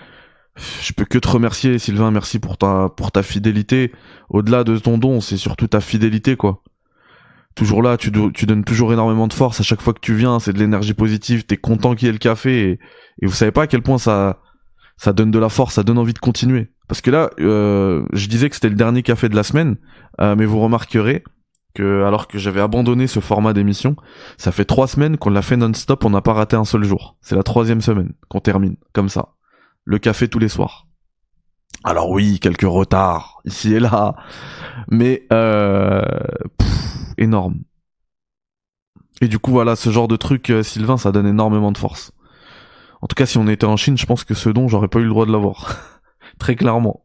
[0.56, 2.10] je peux que te remercier, Sylvain.
[2.10, 3.92] Merci pour ta pour ta fidélité.
[4.30, 6.62] Au-delà de ton don, c'est surtout ta fidélité, quoi.
[7.58, 10.38] Toujours là, tu, tu donnes toujours énormément de force à chaque fois que tu viens.
[10.38, 11.44] C'est de l'énergie positive.
[11.44, 12.78] T'es content qu'il y ait le café et,
[13.20, 14.38] et vous savez pas à quel point ça
[14.96, 16.70] ça donne de la force, ça donne envie de continuer.
[16.86, 19.76] Parce que là, euh, je disais que c'était le dernier café de la semaine,
[20.20, 21.24] euh, mais vous remarquerez
[21.74, 23.96] que alors que j'avais abandonné ce format d'émission,
[24.36, 27.16] ça fait trois semaines qu'on l'a fait non-stop, on n'a pas raté un seul jour.
[27.22, 29.34] C'est la troisième semaine qu'on termine comme ça.
[29.84, 30.86] Le café tous les soirs.
[31.82, 34.14] Alors oui, quelques retards ici et là,
[34.90, 36.02] mais euh,
[37.18, 37.60] énorme.
[39.20, 42.12] Et du coup voilà, ce genre de truc, euh, Sylvain, ça donne énormément de force.
[43.00, 44.98] En tout cas, si on était en Chine, je pense que ce don, j'aurais pas
[44.98, 45.76] eu le droit de l'avoir.
[46.38, 47.02] Très clairement.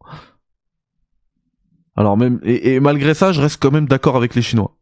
[1.95, 4.75] Alors même et, malgré ça, je reste quand même d'accord avec les Chinois.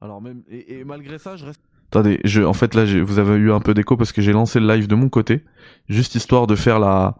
[0.00, 1.60] Alors même et, malgré ça, je reste.
[1.90, 4.60] Attendez, je, en fait là, vous avez eu un peu d'écho parce que j'ai lancé
[4.60, 5.44] le live de mon côté,
[5.88, 7.16] juste histoire de faire la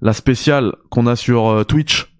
[0.00, 2.11] la spéciale qu'on a sur euh, Twitch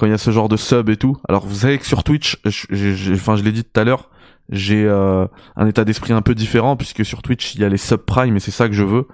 [0.00, 1.18] quand il y a ce genre de sub et tout.
[1.28, 4.08] Alors vous savez que sur Twitch, enfin je l'ai dit tout à l'heure,
[4.48, 7.76] j'ai euh, un état d'esprit un peu différent puisque sur Twitch il y a les
[7.76, 9.06] subprimes et c'est ça que je veux.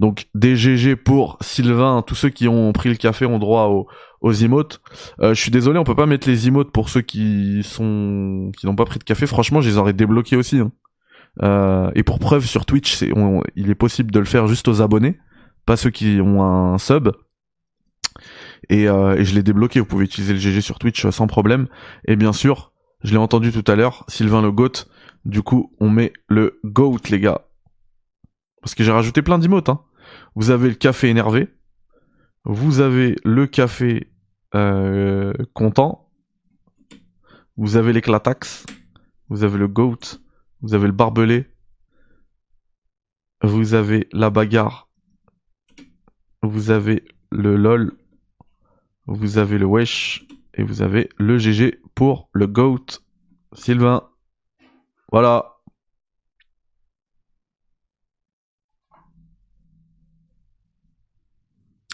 [0.00, 3.86] Donc des GG pour Sylvain, tous ceux qui ont pris le café ont droit aux,
[4.20, 4.80] aux emotes.
[5.20, 8.66] Euh, je suis désolé, on peut pas mettre les emotes pour ceux qui sont qui
[8.66, 9.26] n'ont pas pris de café.
[9.26, 10.58] Franchement, je les aurais débloqués aussi.
[10.58, 10.72] Hein.
[11.42, 13.10] Euh, et pour preuve sur Twitch, c'est
[13.54, 15.18] il est possible de le faire juste aux abonnés,
[15.66, 17.10] pas ceux qui ont un sub.
[18.68, 19.80] Et, euh, et je l'ai débloqué.
[19.80, 21.66] Vous pouvez utiliser le GG sur Twitch sans problème.
[22.06, 22.72] Et bien sûr,
[23.02, 24.86] je l'ai entendu tout à l'heure, Sylvain le GOAT.
[25.24, 27.46] Du coup, on met le GOAT, les gars.
[28.60, 29.68] Parce que j'ai rajouté plein d'emotes.
[29.68, 29.80] Hein.
[30.34, 31.48] Vous avez le café énervé.
[32.44, 34.12] Vous avez le café
[34.54, 36.10] euh, content.
[37.56, 38.66] Vous avez l'éclatax.
[39.28, 40.20] Vous avez le GOAT.
[40.60, 41.46] Vous avez le barbelé.
[43.42, 44.88] Vous avez la bagarre.
[46.42, 47.96] Vous avez le LOL.
[49.06, 50.26] Vous avez le wesh.
[50.54, 52.84] Et vous avez le GG pour le GOAT,
[53.54, 54.02] Sylvain.
[55.10, 55.52] Voilà.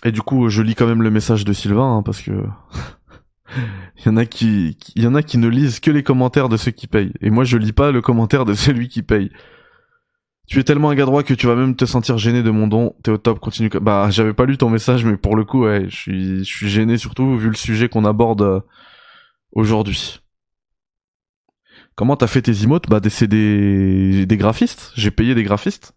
[0.05, 2.33] Et du coup, je lis quand même le message de Sylvain, hein, parce que
[3.99, 6.49] il y en a qui, il y en a qui ne lisent que les commentaires
[6.49, 7.13] de ceux qui payent.
[7.21, 9.31] Et moi, je lis pas le commentaire de celui qui paye.
[10.49, 12.67] Tu es tellement un gars droit que tu vas même te sentir gêné de mon
[12.67, 12.95] don.
[13.03, 13.69] T'es au top, continue.
[13.69, 17.37] Bah, j'avais pas lu ton message, mais pour le coup, ouais, je suis, gêné surtout
[17.37, 18.61] vu le sujet qu'on aborde euh,
[19.53, 20.21] aujourd'hui.
[21.97, 22.89] Comment t'as fait tes emotes?
[22.89, 24.93] Bah, c'est des, des graphistes.
[24.95, 25.95] J'ai payé des graphistes.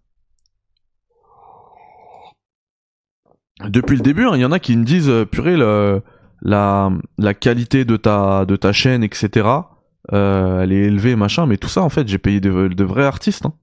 [3.63, 7.33] Depuis le début, il hein, y en a qui me disent, euh, purée, la, la
[7.33, 9.47] qualité de ta, de ta chaîne, etc.
[10.11, 11.45] Euh, elle est élevée, machin.
[11.45, 13.45] Mais tout ça, en fait, j'ai payé de, de vrais artistes.
[13.45, 13.53] Hein.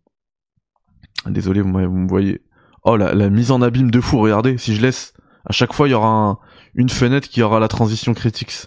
[1.26, 2.42] Désolé, vous, me voyez.
[2.84, 4.56] Oh, la, la, mise en abîme de fou, regardez.
[4.58, 5.12] Si je laisse,
[5.44, 6.38] à chaque fois, il y aura
[6.74, 8.66] une fenêtre qui aura la transition Critics.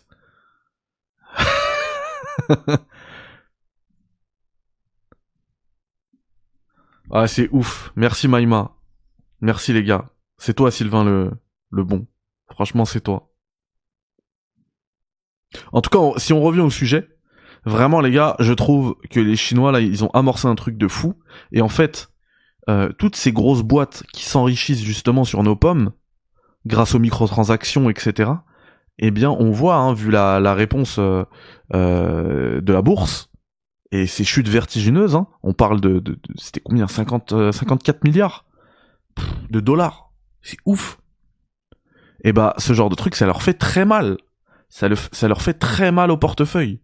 [7.11, 7.91] ah, c'est ouf.
[7.95, 8.75] Merci Maïma.
[9.41, 10.09] Merci les gars.
[10.37, 11.31] C'est toi Sylvain le,
[11.69, 12.07] le bon.
[12.51, 13.31] Franchement, c'est toi.
[15.71, 17.09] En tout cas, si on revient au sujet,
[17.65, 20.87] vraiment les gars, je trouve que les Chinois là, ils ont amorcé un truc de
[20.87, 21.15] fou.
[21.51, 22.10] Et en fait,
[22.69, 25.91] euh, toutes ces grosses boîtes qui s'enrichissent justement sur nos pommes,
[26.65, 28.31] grâce aux microtransactions, etc.
[28.99, 31.23] Eh bien, on voit, hein, vu la, la réponse euh,
[31.73, 33.29] euh, de la bourse
[33.91, 38.45] et ces chutes vertigineuses, hein, on parle de, de, c'était combien 50, 54 milliards
[39.49, 40.11] de dollars.
[40.41, 40.99] C'est ouf.
[42.23, 44.17] Eh bah, ce genre de truc, ça leur fait très mal.
[44.69, 46.79] Ça, le, ça leur fait très mal au portefeuille.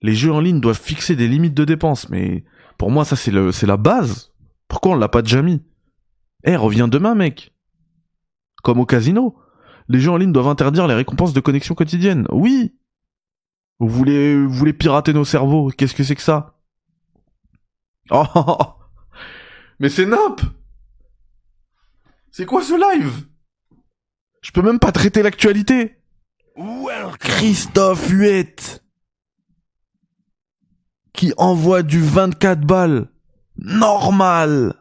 [0.00, 2.44] Les jeux en ligne doivent fixer des limites de dépenses, mais
[2.78, 4.29] pour moi, ça c'est la base
[4.70, 5.62] pourquoi on l'a pas déjà mis?
[6.44, 7.52] Eh, reviens demain, mec.
[8.62, 9.36] Comme au casino.
[9.88, 12.26] Les jeux en ligne doivent interdire les récompenses de connexion quotidienne.
[12.30, 12.78] Oui.
[13.80, 15.70] Vous voulez, vous voulez pirater nos cerveaux.
[15.76, 16.56] Qu'est-ce que c'est que ça?
[18.12, 18.24] Oh
[19.78, 20.40] Mais c'est nimp
[22.32, 23.26] C'est quoi ce live?
[24.42, 25.96] Je peux même pas traiter l'actualité.
[27.18, 28.84] Christophe Huette
[31.12, 33.08] qui envoie du 24 balles
[33.60, 34.74] normal.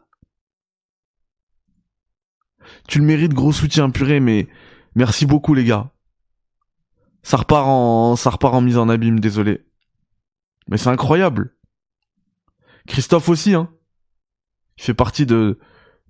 [2.88, 4.48] Tu le mérites, gros soutien, purée, mais
[4.96, 5.92] merci beaucoup, les gars.
[7.22, 9.66] Ça repart en, ça repart en mise en abîme, désolé.
[10.68, 11.56] Mais c'est incroyable.
[12.88, 13.70] Christophe aussi, hein.
[14.78, 15.60] Il fait partie de,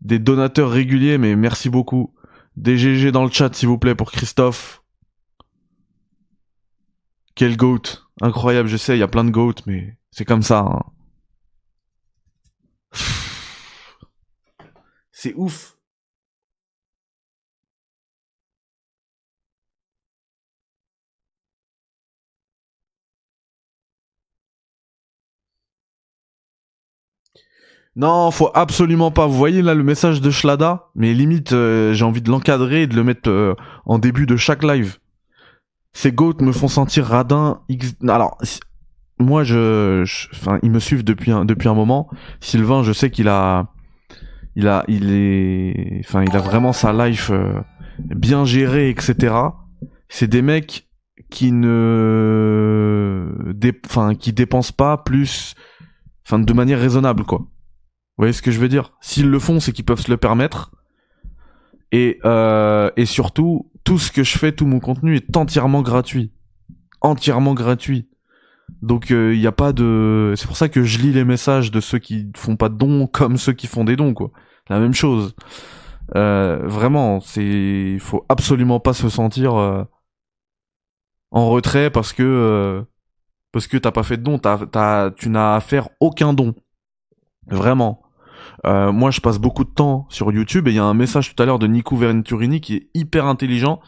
[0.02, 2.14] des donateurs réguliers, mais merci beaucoup.
[2.56, 4.84] Des dans le chat, s'il vous plaît, pour Christophe.
[7.36, 7.82] Quel goat.
[8.22, 10.60] Incroyable, je sais, il y a plein de goats, mais c'est comme ça.
[10.60, 10.84] Hein.
[15.12, 15.76] C'est ouf.
[27.96, 29.28] Non, faut absolument pas.
[29.28, 32.88] Vous voyez là le message de Schlada, mais limite euh, j'ai envie de l'encadrer et
[32.88, 35.00] de le mettre euh, en début de chaque live.
[35.92, 37.62] Ces goats me font sentir radin.
[38.08, 38.38] Alors
[39.20, 40.04] moi je,
[40.34, 42.10] enfin ils me suivent depuis un depuis un moment.
[42.40, 43.68] Sylvain, je sais qu'il a
[44.56, 47.60] il a il est enfin il a vraiment sa life euh,
[48.00, 49.36] bien gérée etc.
[50.08, 50.88] C'est des mecs
[51.30, 53.28] qui ne
[53.86, 55.56] enfin qui dépensent pas plus
[56.26, 57.40] enfin de manière raisonnable quoi.
[58.20, 58.92] Vous voyez ce que je veux dire?
[59.00, 60.76] S'ils le font, c'est qu'ils peuvent se le permettre.
[61.94, 66.34] Et, euh, et surtout, tout ce que je fais, tout mon contenu est entièrement gratuit.
[67.00, 68.09] Entièrement gratuit.
[68.82, 70.34] Donc il euh, n'y a pas de...
[70.38, 73.08] C'est pour ça que je lis les messages de ceux qui font pas de dons
[73.12, 74.32] comme ceux qui font des dons, quoi.
[74.70, 75.36] La même chose.
[76.16, 77.98] Euh, vraiment, c'est...
[78.00, 79.84] Faut absolument pas se sentir euh,
[81.32, 82.24] en retrait parce que...
[82.24, 82.84] Euh,
[83.52, 84.38] parce que t'as pas fait de don.
[84.38, 86.54] T'as, t'as, tu n'as à faire aucun don.
[87.48, 88.02] Vraiment.
[88.66, 91.34] Euh, moi, je passe beaucoup de temps sur YouTube et il y a un message
[91.34, 93.80] tout à l'heure de Nico Venturini qui est hyper intelligent,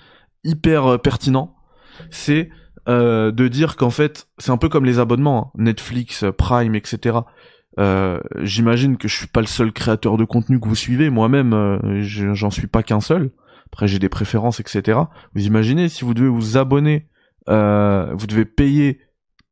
[0.44, 1.56] hyper euh, pertinent.
[2.10, 2.50] C'est
[2.88, 5.62] euh, de dire qu'en fait, c'est un peu comme les abonnements, hein.
[5.62, 7.20] Netflix, Prime, etc.
[8.42, 11.10] J'imagine que je suis pas le seul créateur de contenu que vous suivez.
[11.10, 13.32] Moi-même, j'en suis pas qu'un seul.
[13.68, 15.00] Après, j'ai des préférences, etc.
[15.34, 17.08] Vous imaginez si vous devez vous abonner,
[17.48, 19.00] vous devez payer,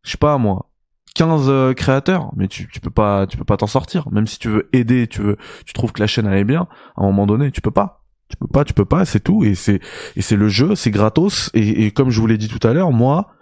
[0.04, 0.70] je sais pas moi,
[1.16, 4.10] 15 euh, créateurs, mais tu, tu peux pas tu peux pas t'en sortir.
[4.12, 7.04] Même si tu veux aider, tu veux tu trouves que la chaîne allait bien, à
[7.04, 8.06] un moment donné, tu peux pas.
[8.30, 9.80] Tu peux pas, tu peux pas, c'est tout et c'est
[10.16, 12.74] et c'est le jeu, c'est gratos et, et, comme je vous l'ai dit tout à
[12.74, 13.34] l'heure, moi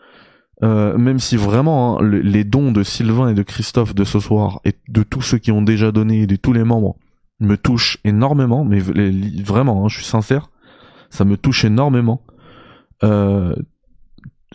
[0.64, 4.60] euh, même si vraiment hein, les dons de Sylvain et de Christophe de ce soir
[4.66, 6.96] et de tous ceux qui ont déjà donné et de tous les membres
[7.40, 10.50] me touchent énormément, mais vraiment, hein, je suis sincère,
[11.12, 12.26] ça me touche énormément.
[13.04, 13.56] Euh,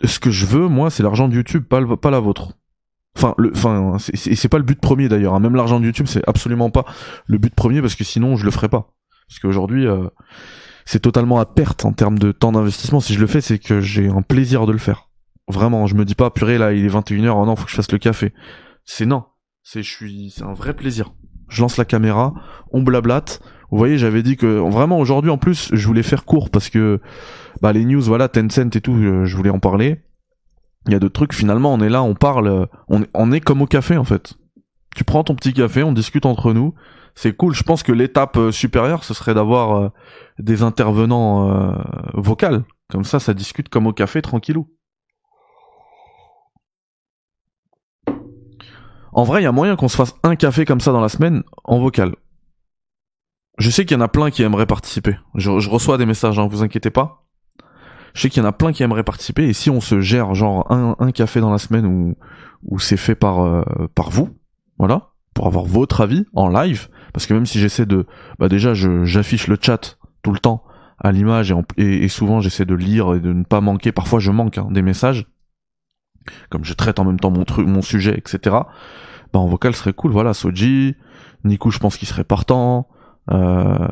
[0.03, 2.53] ce que je veux, moi, c'est l'argent de YouTube, pas, la vôtre.
[3.15, 5.35] Enfin, le, enfin, c'est pas le but premier d'ailleurs.
[5.35, 5.39] Hein.
[5.39, 6.83] Même l'argent de YouTube, c'est absolument pas
[7.27, 8.91] le but premier parce que sinon, je le ferais pas.
[9.27, 10.07] Parce qu'aujourd'hui, euh,
[10.85, 12.99] c'est totalement à perte en termes de temps d'investissement.
[12.99, 15.09] Si je le fais, c'est que j'ai un plaisir de le faire.
[15.47, 17.75] Vraiment, je me dis pas, purée, là, il est 21h, oh non, faut que je
[17.75, 18.33] fasse le café.
[18.85, 19.25] C'est non.
[19.61, 21.13] C'est, je suis, c'est un vrai plaisir.
[21.49, 22.33] Je lance la caméra,
[22.71, 23.41] on blablate.
[23.71, 27.01] Vous voyez, j'avais dit que vraiment aujourd'hui en plus, je voulais faire court parce que
[27.61, 30.03] bah les news, voilà, Tencent et tout, euh, je voulais en parler
[30.87, 33.61] il y a d'autres trucs finalement on est là on parle on, on est comme
[33.61, 34.33] au café en fait
[34.95, 36.73] tu prends ton petit café on discute entre nous
[37.15, 37.53] c'est cool.
[37.53, 39.89] Je pense que l'étape euh, supérieure ce serait d'avoir euh,
[40.39, 41.75] des intervenants euh,
[42.13, 44.67] vocaux comme ça ça discute comme au café tranquillou.
[49.11, 51.09] En vrai il y a moyen qu'on se fasse un café comme ça dans la
[51.09, 52.15] semaine en vocal.
[53.59, 55.15] Je sais qu'il y en a plein qui aimeraient participer.
[55.35, 57.27] Je, reçois des messages hein, vous inquiétez pas.
[58.15, 60.33] Je sais qu'il y en a plein qui aimeraient participer et si on se gère
[60.33, 62.15] genre un, café dans la semaine
[62.63, 63.63] où, c'est fait par
[64.09, 64.29] vous,
[64.77, 68.05] voilà, pour avoir votre avis en live, parce que même si j'essaie de,
[68.39, 70.63] bah déjà j'affiche le chat tout le temps
[70.99, 74.57] à l'image et, souvent j'essaie de lire et de ne pas manquer, parfois je manque
[74.57, 75.27] hein, des messages,
[76.49, 78.55] comme je traite en même temps mon truc, mon sujet, etc.
[79.31, 80.95] Bah en vocal serait cool, voilà, Soji,
[81.43, 82.87] Nico je pense qu'il serait partant,
[83.31, 83.87] euh,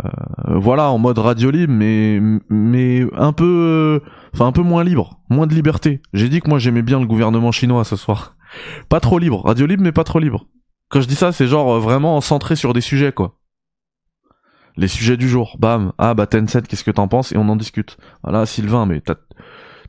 [0.48, 4.02] voilà en mode radio libre mais mais un peu
[4.34, 5.20] enfin un peu moins libre.
[5.30, 6.02] Moins de liberté.
[6.14, 8.36] J'ai dit que moi j'aimais bien le gouvernement chinois ce soir.
[8.90, 9.46] Pas trop libre.
[9.46, 10.48] Radio libre mais pas trop libre
[10.92, 13.38] quand je dis ça c'est genre vraiment centré sur des sujets quoi.
[14.78, 15.58] Les sujets du jour.
[15.60, 15.94] Bam.
[15.98, 17.32] Ah bah Tencent qu'est-ce que t'en penses?
[17.32, 17.98] Et on en discute.
[18.24, 19.16] Voilà Sylvain mais t'as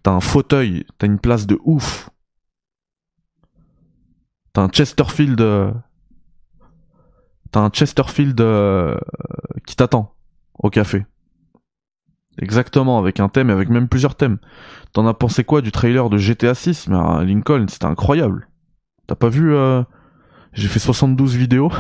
[0.02, 0.86] t'as un fauteuil.
[0.98, 2.10] T'as une place de ouf.
[4.52, 5.72] T'as un Chesterfield euh,
[7.50, 8.96] t'as un Chesterfield euh,
[9.66, 10.14] qui t'attend
[10.58, 11.04] au café.
[12.38, 14.38] Exactement, avec un thème et avec même plusieurs thèmes.
[14.92, 18.48] T'en as pensé quoi du trailer de GTA 6 Mais euh, Lincoln, c'était incroyable.
[19.06, 19.82] T'as pas vu euh...
[20.52, 21.70] J'ai fait 72 vidéos.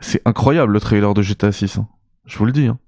[0.00, 1.78] C'est incroyable le trailer de GTA 6.
[1.78, 1.88] Hein.
[2.24, 2.66] Je vous le dis.
[2.66, 2.78] Hein.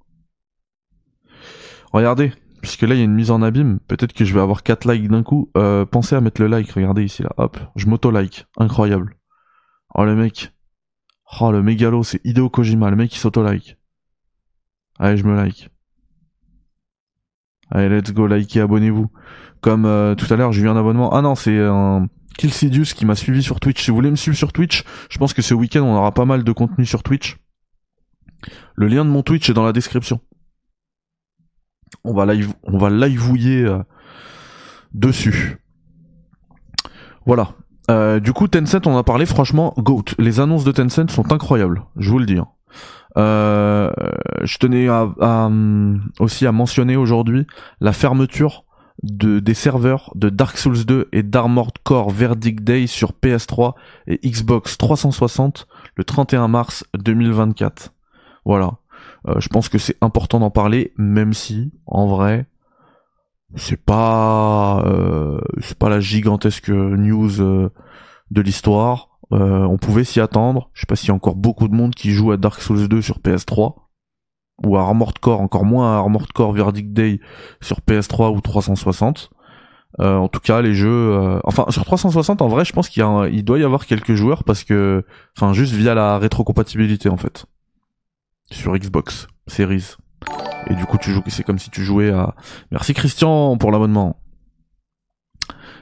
[1.92, 4.62] Regardez, puisque là il y a une mise en abîme, peut-être que je vais avoir
[4.62, 5.50] 4 likes d'un coup.
[5.56, 8.46] Euh, pensez à mettre le like, regardez ici là, hop, je m'auto-like.
[8.58, 9.16] Incroyable.
[9.94, 10.52] Oh le mec,
[11.40, 13.76] Oh, le mégalo, c'est Hideo Kojima, le mec qui s'auto-like.
[14.98, 15.70] Allez, je me like.
[17.70, 19.10] Allez, let's go, likez, abonnez-vous.
[19.60, 21.12] Comme euh, tout à l'heure, j'ai eu un abonnement.
[21.12, 22.08] Ah non, c'est un
[22.38, 23.84] Killsidius qui m'a suivi sur Twitch.
[23.84, 26.24] Si vous voulez me suivre sur Twitch, je pense que ce week-end, on aura pas
[26.24, 27.36] mal de contenu sur Twitch.
[28.74, 30.20] Le lien de mon Twitch est dans la description.
[32.04, 33.82] On va live, on va livouiller euh,
[34.94, 35.58] dessus.
[37.26, 37.54] Voilà.
[37.90, 40.04] Euh, du coup, Tencent, on a parlé, franchement, GOAT.
[40.18, 42.38] Les annonces de Tencent sont incroyables, je vous le dis.
[42.38, 42.48] Hein.
[43.16, 43.90] Euh,
[44.44, 45.50] je tenais à,
[46.20, 47.46] aussi à mentionner aujourd'hui
[47.80, 48.64] la fermeture
[49.02, 53.74] de, des serveurs de Dark Souls 2 et d'Armored Core Verdict Day sur PS3
[54.06, 57.92] et Xbox 360 le 31 mars 2024.
[58.44, 58.78] Voilà.
[59.26, 62.46] Euh, je pense que c'est important d'en parler, même si, en vrai,
[63.54, 67.70] c'est pas euh, c'est pas la gigantesque news euh,
[68.30, 69.08] de l'histoire.
[69.30, 70.70] On pouvait s'y attendre.
[70.72, 72.88] Je sais pas s'il y a encore beaucoup de monde qui joue à Dark Souls
[72.88, 73.74] 2 sur PS3
[74.64, 77.20] ou à Armored Core, encore moins à Armored Core Verdict Day
[77.60, 79.30] sur PS3 ou 360.
[80.00, 83.44] Euh, en tout cas, les jeux, enfin sur 360, en vrai, je pense qu'il il
[83.44, 85.04] doit y avoir quelques joueurs parce que,
[85.36, 87.46] enfin, juste via la rétrocompatibilité en fait
[88.50, 89.96] sur Xbox Series.
[90.68, 92.34] Et du coup, tu joues, c'est comme si tu jouais à.
[92.70, 94.20] Merci Christian pour l'abonnement.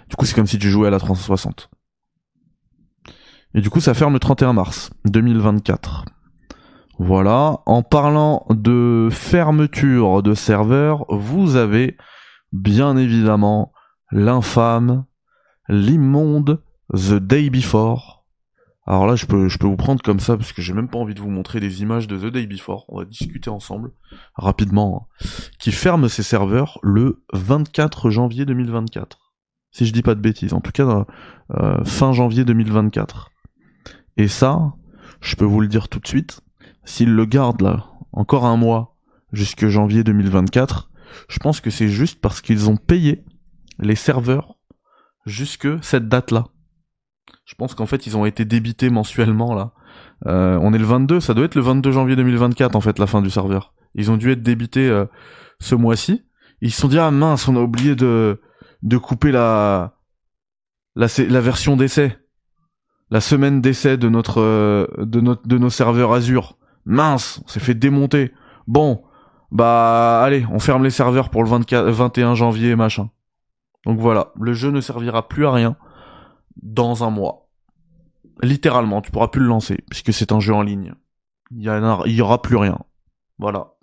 [0.08, 1.70] Du coup, c'est comme si tu jouais à la 360.
[3.54, 6.04] Et du coup, ça ferme le 31 mars 2024.
[6.98, 7.60] Voilà.
[7.66, 11.96] En parlant de fermeture de serveurs, vous avez
[12.52, 13.72] bien évidemment
[14.10, 15.04] l'infâme,
[15.68, 16.62] l'immonde
[16.94, 18.16] The Day Before
[18.86, 20.98] alors là, je peux, je peux vous prendre comme ça parce que j'ai même pas
[20.98, 22.84] envie de vous montrer des images de The Day Before.
[22.88, 23.90] On va discuter ensemble
[24.34, 25.08] rapidement.
[25.10, 25.26] Hein.
[25.58, 29.32] Qui ferme ses serveurs le 24 janvier 2024.
[29.72, 30.54] Si je dis pas de bêtises.
[30.54, 31.04] En tout cas,
[31.50, 33.32] euh, fin janvier 2024.
[34.18, 34.74] Et ça,
[35.20, 36.40] je peux vous le dire tout de suite.
[36.86, 38.96] S'ils le gardent là, encore un mois,
[39.32, 40.90] jusque janvier 2024,
[41.28, 43.24] je pense que c'est juste parce qu'ils ont payé
[43.78, 44.56] les serveurs
[45.26, 46.46] jusque cette date-là.
[47.44, 49.72] Je pense qu'en fait, ils ont été débités mensuellement là.
[50.26, 53.06] Euh, on est le 22, ça doit être le 22 janvier 2024 en fait la
[53.06, 53.74] fin du serveur.
[53.94, 55.04] Ils ont dû être débités euh,
[55.60, 56.22] ce mois-ci.
[56.60, 58.40] Ils se sont dit ah mince, on a oublié de
[58.82, 59.98] de couper la
[60.94, 62.16] la, version d'essai,
[63.10, 66.56] la semaine d'essai de notre euh, de notre de nos serveurs Azure.
[66.86, 68.32] Mince, on s'est fait démonter.
[68.66, 69.02] Bon,
[69.50, 73.10] bah allez, on ferme les serveurs pour le 24, 21 janvier machin.
[73.84, 75.76] Donc voilà, le jeu ne servira plus à rien
[76.62, 77.48] dans un mois.
[78.42, 80.94] Littéralement, tu pourras plus le lancer, puisque c'est un jeu en ligne.
[81.50, 82.78] Il y, aura plus rien.
[83.38, 83.74] Voilà.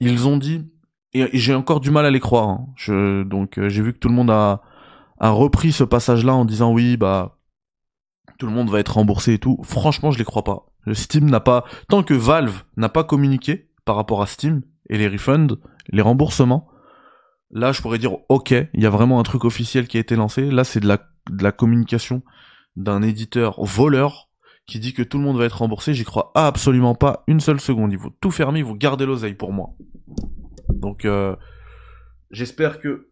[0.00, 0.66] Ils ont dit,
[1.12, 2.66] et, j'ai encore du mal à les croire, hein.
[3.24, 4.62] donc euh, j'ai vu que tout le monde a,
[5.18, 7.38] a repris ce passage-là en disant oui, bah,
[8.38, 9.60] tout le monde va être remboursé et tout.
[9.62, 10.69] Franchement, je les crois pas.
[10.92, 15.08] Steam n'a pas, tant que Valve n'a pas communiqué par rapport à Steam et les
[15.08, 15.56] refunds,
[15.90, 16.68] les remboursements,
[17.50, 20.16] là je pourrais dire ok, il y a vraiment un truc officiel qui a été
[20.16, 20.50] lancé.
[20.50, 20.98] Là c'est de la
[21.30, 22.22] de la communication
[22.76, 24.28] d'un éditeur voleur
[24.66, 27.60] qui dit que tout le monde va être remboursé, j'y crois absolument pas une seule
[27.60, 27.92] seconde.
[27.92, 29.70] Il faut tout fermer, il faut garder l'oseille pour moi.
[30.68, 31.34] Donc euh,
[32.30, 33.10] j'espère que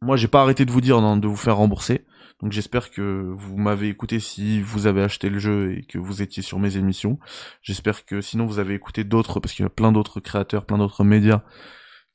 [0.00, 2.04] moi j'ai pas arrêté de vous dire de vous faire rembourser.
[2.42, 6.22] Donc j'espère que vous m'avez écouté si vous avez acheté le jeu et que vous
[6.22, 7.20] étiez sur mes émissions.
[7.62, 10.78] J'espère que sinon vous avez écouté d'autres parce qu'il y a plein d'autres créateurs, plein
[10.78, 11.42] d'autres médias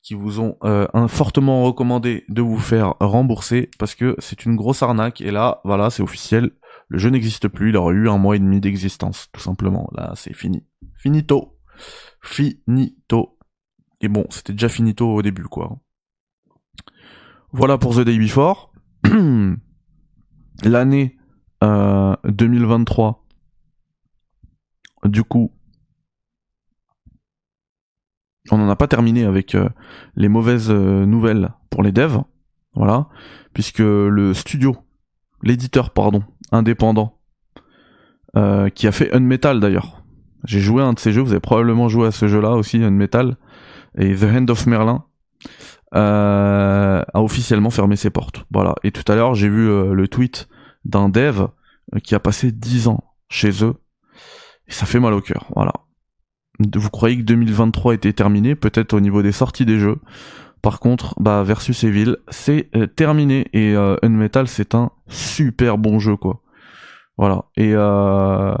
[0.02, 4.82] qui vous ont euh, fortement recommandé de vous faire rembourser parce que c'est une grosse
[4.82, 5.22] arnaque.
[5.22, 6.50] Et là voilà c'est officiel.
[6.88, 7.70] Le jeu n'existe plus.
[7.70, 9.88] Il aurait eu un mois et demi d'existence tout simplement.
[9.96, 10.62] Là c'est fini.
[10.98, 11.58] Finito.
[12.20, 13.38] Finito.
[14.02, 15.78] Et bon c'était déjà finito au début quoi.
[17.50, 18.72] Voilà pour The Day Before
[20.64, 21.16] l'année
[21.62, 23.24] euh, 2023
[25.04, 25.52] du coup
[28.50, 29.68] on n'en a pas terminé avec euh,
[30.16, 32.22] les mauvaises euh, nouvelles pour les devs,
[32.74, 33.08] voilà,
[33.52, 34.76] puisque le studio,
[35.42, 37.18] l'éditeur pardon, indépendant,
[38.36, 40.02] euh, qui a fait Unmetal d'ailleurs.
[40.44, 42.82] J'ai joué à un de ces jeux, vous avez probablement joué à ce jeu-là aussi,
[42.82, 43.36] Unmetal,
[43.96, 45.04] et The Hand of Merlin,
[45.92, 48.44] a officiellement fermé ses portes.
[48.50, 48.74] Voilà.
[48.84, 50.48] Et tout à l'heure, j'ai vu le tweet
[50.84, 51.46] d'un dev
[52.02, 53.74] qui a passé 10 ans chez eux,
[54.66, 55.46] et ça fait mal au cœur.
[55.54, 55.72] Voilà
[56.76, 59.98] vous croyez que 2023 était terminé, peut-être au niveau des sorties des jeux.
[60.62, 66.00] Par contre, bah Versus Evil, c'est euh, terminé et euh, Unmetal c'est un super bon
[66.00, 66.42] jeu quoi.
[67.16, 67.44] Voilà.
[67.56, 68.54] Et euh,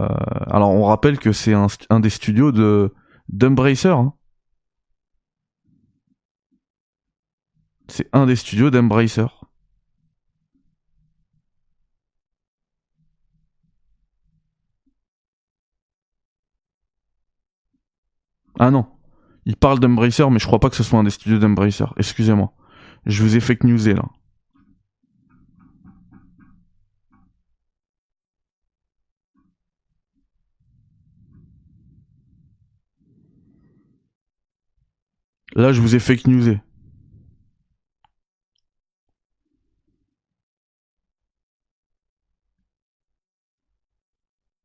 [0.46, 2.94] alors on rappelle que c'est un, des studios de
[3.28, 3.88] d'Embracer.
[3.88, 4.12] Hein.
[7.88, 9.26] C'est un des studios d'Embracer.
[18.58, 18.86] Ah non.
[19.46, 21.84] Il parle d'Embracer, mais je crois pas que ce soit un des studios d'Embracer.
[21.96, 22.52] Excusez-moi.
[23.06, 24.04] Je vous ai fake newsé là.
[35.54, 36.60] Là, je vous ai fake newsé.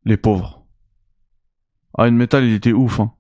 [0.06, 0.66] Les pauvres.
[1.98, 3.14] Ah, une métal, il était ouf, hein.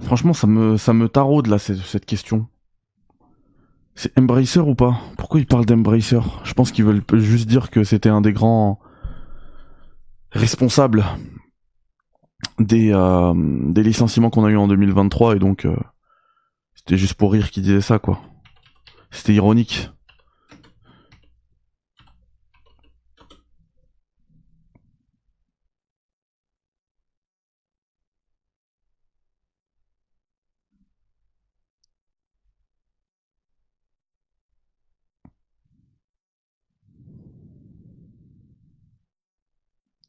[0.00, 2.46] Franchement, ça me, ça me taraude là, cette, cette question.
[3.94, 5.00] C'est Embracer ou pas?
[5.16, 6.20] Pourquoi ils parlent d'Embracer?
[6.44, 8.78] Je pense qu'ils veulent juste dire que c'était un des grands
[10.30, 11.04] responsables
[12.60, 15.76] des, euh, des licenciements qu'on a eu en 2023 et donc euh,
[16.88, 18.18] c'était juste pour rire qu'ils disaient ça quoi.
[19.10, 19.90] C'était ironique.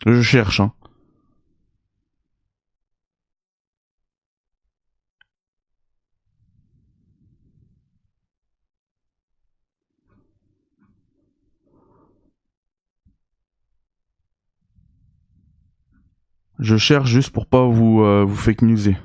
[0.06, 0.74] Je cherche, hein.
[16.60, 18.97] Je cherche juste pour pas vous, euh, vous fake newser.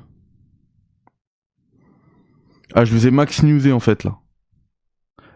[2.73, 4.17] Ah, je vous ai max newsé en fait là.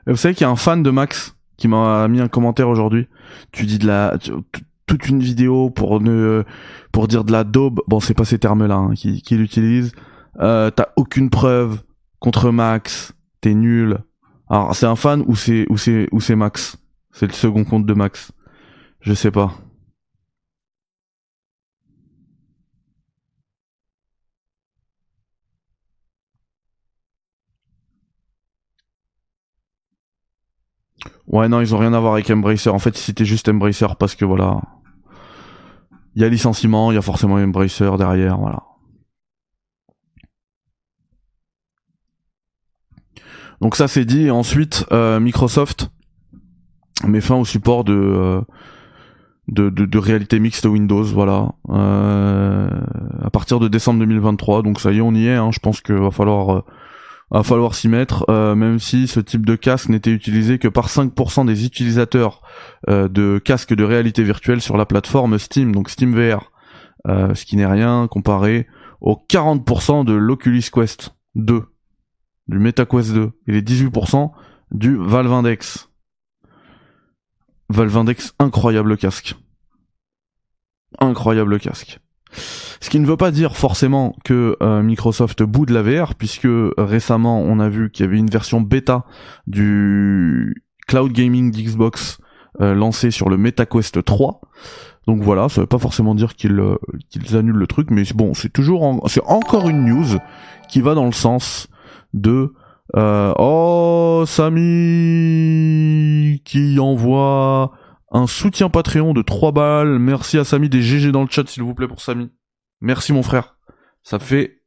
[0.05, 3.07] vous savez qu'il y a un fan de Max qui m'a mis un commentaire aujourd'hui.
[3.53, 4.17] Tu dis de la,
[4.85, 6.43] toute une vidéo pour ne
[6.91, 7.79] pour dire de la daube.
[7.87, 9.93] Bon, c'est pas ces termes-là hein, qui, l'utilisent.
[10.39, 11.81] Euh, T'as aucune preuve
[12.19, 13.13] contre Max.
[13.39, 13.99] T'es nul.
[14.49, 16.77] Alors, c'est un fan ou c'est ou c'est ou c'est Max?
[17.11, 18.31] C'est le second compte de Max.
[18.99, 19.53] Je sais pas.
[31.29, 32.69] Ouais, non, ils ont rien à voir avec Embracer.
[32.69, 34.61] En fait, c'était juste Embracer parce que voilà,
[36.15, 38.63] il y a licenciement, il y a forcément Embracer derrière, voilà.
[43.61, 44.25] Donc ça c'est dit.
[44.25, 45.91] Et ensuite, euh, Microsoft
[47.05, 48.41] met fin au support de, euh,
[49.47, 51.51] de, réalité mixte Windows, voilà.
[51.69, 52.69] Euh,
[53.21, 54.63] à partir de décembre 2023.
[54.63, 55.35] Donc ça y est, on y est.
[55.35, 55.51] Hein.
[55.51, 56.63] Je pense qu'il va falloir
[57.31, 60.89] va falloir s'y mettre, euh, même si ce type de casque n'était utilisé que par
[60.89, 62.41] 5% des utilisateurs
[62.89, 66.51] euh, de casques de réalité virtuelle sur la plateforme Steam, donc Steam VR,
[67.07, 68.67] euh, ce qui n'est rien comparé
[69.01, 71.63] aux 40% de l'Oculus Quest 2,
[72.47, 74.31] du MetaQuest 2, et les 18%
[74.71, 75.89] du Valve Index.
[77.69, 79.35] Valve Index, incroyable casque.
[80.97, 81.99] Incroyable casque.
[82.31, 87.41] Ce qui ne veut pas dire forcément que euh, Microsoft boude la VR, puisque récemment
[87.41, 89.05] on a vu qu'il y avait une version bêta
[89.47, 92.19] du cloud gaming d'Xbox
[92.61, 94.41] euh, lancée sur le MetaQuest 3.
[95.07, 96.75] Donc voilà, ça veut pas forcément dire qu'ils euh,
[97.09, 100.17] qu'ils annulent le truc, mais bon, c'est toujours c'est encore une news
[100.69, 101.67] qui va dans le sens
[102.13, 102.53] de
[102.95, 104.61] oh Samy
[106.43, 107.71] qui envoie
[108.11, 109.99] un soutien Patreon de 3 balles.
[109.99, 112.31] Merci à Samy des GG dans le chat, s'il vous plaît, pour Samy.
[112.81, 113.57] Merci, mon frère.
[114.03, 114.61] Ça fait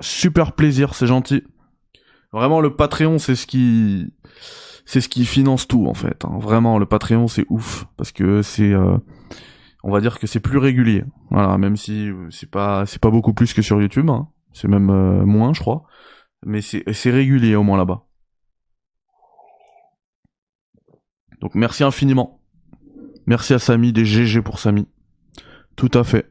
[0.00, 1.42] super plaisir, c'est gentil.
[2.32, 4.12] Vraiment, le Patreon, c'est ce qui,
[4.84, 6.24] c'est ce qui finance tout, en fait.
[6.24, 6.38] Hein.
[6.38, 7.86] Vraiment, le Patreon, c'est ouf.
[7.96, 8.96] Parce que c'est, euh,
[9.82, 11.04] on va dire que c'est plus régulier.
[11.30, 14.10] Voilà, même si c'est pas, c'est pas beaucoup plus que sur YouTube.
[14.10, 14.28] Hein.
[14.52, 15.84] C'est même euh, moins, je crois.
[16.44, 18.04] Mais c'est, c'est régulier, au moins, là-bas.
[21.40, 22.43] Donc, merci infiniment.
[23.26, 24.86] Merci à Samy, des GG pour Samy.
[25.76, 26.28] Tout à fait.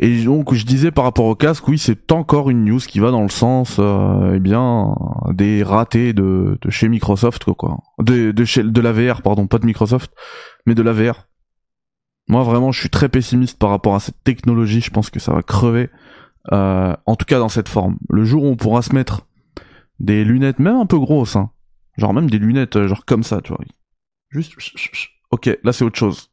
[0.00, 3.10] Et donc je disais par rapport au casque, oui, c'est encore une news qui va
[3.10, 4.94] dans le sens, euh, eh bien,
[5.30, 7.78] des ratés de, de chez Microsoft, quoi.
[8.00, 10.12] De, de, chez, de la VR, pardon, pas de Microsoft,
[10.66, 11.26] mais de la VR.
[12.28, 14.82] Moi, vraiment, je suis très pessimiste par rapport à cette technologie.
[14.82, 15.88] Je pense que ça va crever.
[16.52, 17.98] Euh, en tout cas, dans cette forme.
[18.08, 19.26] Le jour où on pourra se mettre
[19.98, 21.50] des lunettes, même un peu grosses, hein,
[21.96, 23.60] genre même des lunettes, euh, genre comme ça, tu vois.
[24.30, 24.54] Juste
[25.30, 26.30] Ok, là c'est autre chose.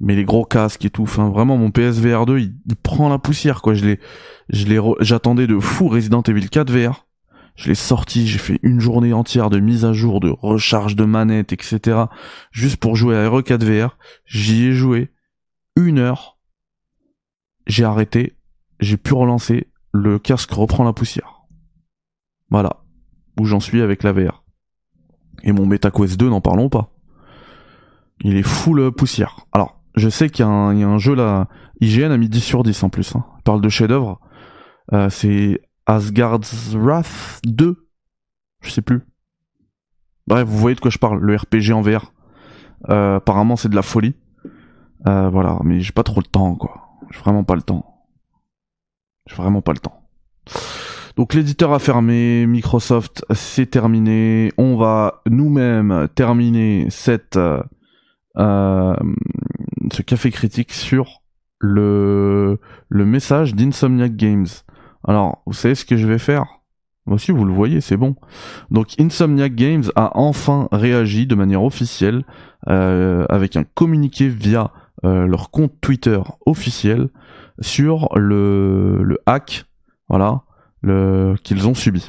[0.00, 3.74] Mais les gros casques et tout, vraiment mon PSVR 2 il, prend la poussière quoi.
[3.74, 4.00] Je l'ai,
[4.48, 7.06] je l'ai, j'attendais de fou Resident Evil 4 VR.
[7.54, 11.04] Je l'ai sorti, j'ai fait une journée entière de mise à jour, de recharge de
[11.04, 12.06] manette, etc.
[12.50, 13.96] Juste pour jouer à RE4 VR.
[14.26, 15.12] J'y ai joué
[15.76, 16.38] une heure.
[17.66, 18.36] J'ai arrêté,
[18.80, 19.68] j'ai pu relancer.
[19.92, 21.46] Le casque reprend la poussière.
[22.50, 22.84] Voilà
[23.38, 24.44] où j'en suis avec la VR.
[25.42, 26.93] Et mon MetaQuest 2, n'en parlons pas.
[28.20, 29.46] Il est full poussière.
[29.52, 31.48] Alors, je sais qu'il y, a un jeu là,
[31.80, 33.14] IGN a mis 10 sur 10 en plus.
[33.14, 33.24] Hein.
[33.38, 34.20] Il parle de chef-d'œuvre.
[34.92, 37.88] Euh, c'est Asgard's Wrath 2.
[38.62, 39.02] Je sais plus.
[40.26, 42.12] Bref, vous voyez de quoi je parle, le RPG en VR.
[42.88, 44.14] Euh, apparemment, c'est de la folie.
[45.06, 46.88] Euh, voilà, mais j'ai pas trop le temps, quoi.
[47.10, 48.06] J'ai vraiment pas le temps.
[49.26, 50.00] J'ai vraiment pas le temps.
[51.16, 54.50] Donc l'éditeur a fermé, Microsoft c'est terminé.
[54.58, 57.62] On va nous-mêmes terminer cette euh,
[58.36, 61.22] ce café critique sur
[61.60, 62.58] le
[62.88, 64.46] le message d'Insomniac Games.
[65.06, 66.44] Alors, vous savez ce que je vais faire?
[67.06, 68.16] Moi aussi, vous le voyez, c'est bon.
[68.70, 72.24] Donc, Insomniac Games a enfin réagi de manière officielle
[72.68, 74.70] euh, avec un communiqué via
[75.04, 77.10] euh, leur compte Twitter officiel
[77.60, 79.66] sur le, le hack,
[80.08, 80.44] voilà,
[80.80, 82.08] le qu'ils ont subi.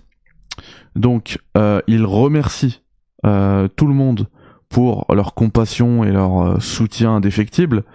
[0.96, 2.82] Donc, euh, ils remercient
[3.26, 4.30] euh, tout le monde
[4.76, 7.86] pour leur compassion et leur euh, soutien indéfectible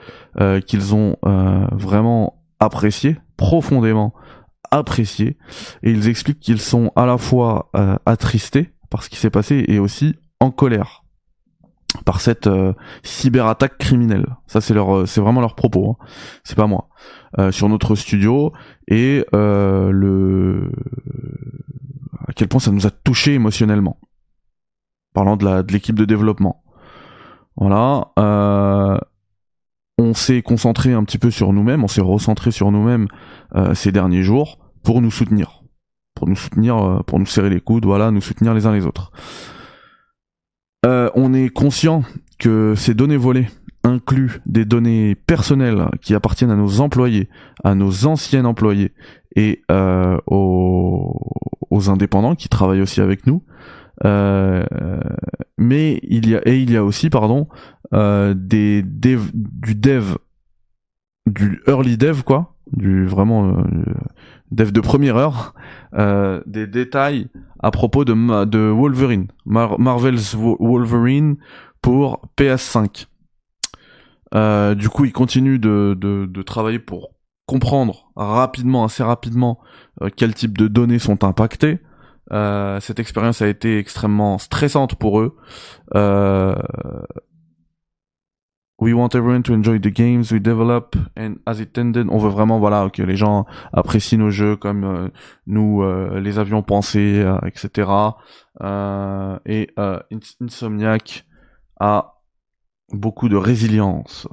[0.41, 4.15] euh, qu'ils ont euh, vraiment apprécié, profondément
[4.71, 5.37] apprécié.
[5.83, 7.71] Et ils expliquent qu'ils sont à la fois
[8.07, 11.05] attristés par ce qui s'est passé et aussi en colère
[12.07, 12.49] par cette
[13.03, 14.37] cyberattaque criminelle.
[14.47, 15.91] Ça c'est leur, c'est vraiment leur propos.
[15.91, 16.05] Hein.
[16.45, 16.89] C'est pas moi.
[17.51, 18.55] sur notre studio
[18.89, 20.73] et le
[22.27, 23.99] à quel point ça nous a touché émotionnellement
[25.13, 26.60] parlant de la de l'équipe de développement.
[27.57, 28.09] Voilà.
[28.19, 28.99] Euh,
[29.99, 33.09] on s'est concentré un petit peu sur nous-mêmes, on s'est recentré sur nous-mêmes
[33.55, 35.63] euh, ces derniers jours pour nous soutenir,
[36.15, 38.87] pour nous soutenir, euh, pour nous serrer les coudes, voilà, nous soutenir les uns les
[38.87, 39.13] autres.
[40.85, 42.03] on est conscient
[42.39, 43.49] que ces données volées
[43.85, 47.29] incluent des données personnelles qui appartiennent à nos employés,
[47.65, 48.93] à nos anciens employés
[49.37, 49.63] et
[50.27, 51.15] aux,
[51.71, 53.43] aux indépendants qui travaillent aussi avec nous.
[54.05, 54.65] Euh,
[55.59, 57.49] mais il y a et il y a aussi pardon
[57.93, 60.17] euh, des dev, du dev
[61.27, 63.63] du early dev quoi du vraiment euh,
[64.53, 65.55] dev de première heure
[65.95, 67.29] euh, des détails
[67.63, 71.37] à propos de de Wolverine Marvel's Wolverine
[71.83, 73.07] pour PS5
[74.35, 77.11] euh, du coup il continue de, de, de travailler pour
[77.45, 79.59] comprendre rapidement assez rapidement
[80.17, 81.81] quel type de données sont impactées
[82.33, 85.37] euh, cette expérience a été extrêmement stressante pour eux.
[85.95, 86.55] Euh,
[88.79, 92.07] we want everyone to enjoy the games we develop and as intended.
[92.11, 95.09] On veut vraiment voilà que les gens apprécient nos jeux comme euh,
[95.47, 95.83] nous
[96.19, 97.91] les avions pensé, etc.
[99.47, 99.69] et
[100.41, 101.27] Insomniac
[101.81, 102.23] a
[102.93, 104.29] beaucoup de résilience.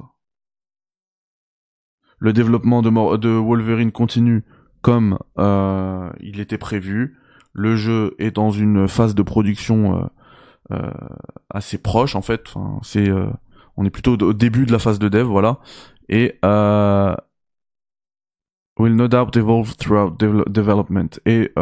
[2.20, 4.44] Le développement de Wolverine continue
[4.82, 5.18] comme
[6.20, 7.18] il était prévu.
[7.58, 10.92] Le jeu est dans une phase de production euh, euh,
[11.50, 12.42] assez proche en fait.
[12.54, 13.26] Enfin, c'est, euh,
[13.76, 15.58] on est plutôt au début de la phase de dev, voilà.
[16.08, 16.38] Et
[18.78, 21.52] will no doubt evolve throughout development et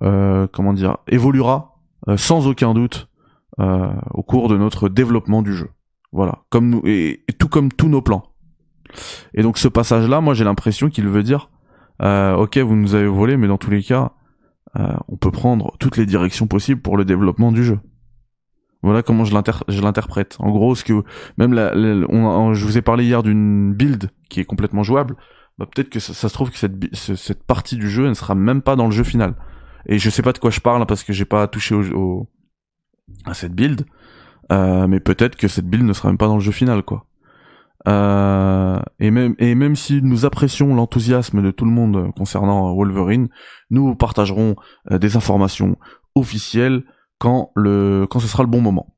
[0.00, 1.76] comment dire évoluera
[2.16, 3.08] sans aucun doute
[3.58, 5.68] au cours de notre développement du jeu.
[6.10, 8.22] Voilà, comme nous et, tout comme tous nos plans.
[9.34, 11.50] Et donc ce passage-là, moi j'ai l'impression qu'il veut dire,
[12.00, 14.12] ok, vous nous avez volé, mais dans tous les cas,
[14.78, 17.78] euh, on peut prendre toutes les directions possibles pour le développement du jeu.
[18.82, 19.32] Voilà comment je
[19.80, 20.36] l'interprète.
[20.40, 21.04] En gros, ce que
[21.38, 25.16] même la, je vous ai parlé hier d'une build qui est complètement jouable.
[25.58, 28.74] Bah, peut-être que ça, se trouve que cette, partie du jeu ne sera même pas
[28.74, 29.36] dans le jeu final.
[29.86, 32.28] Et je sais pas de quoi je parle parce que j'ai pas touché au,
[33.24, 33.84] à cette build.
[34.50, 37.06] Euh, mais peut-être que cette build ne sera même pas dans le jeu final, quoi.
[37.88, 43.28] Euh, et même et même si nous apprécions l'enthousiasme de tout le monde concernant Wolverine,
[43.70, 44.54] nous partagerons
[44.90, 45.76] euh, des informations
[46.14, 46.84] officielles
[47.18, 48.96] quand le quand ce sera le bon moment.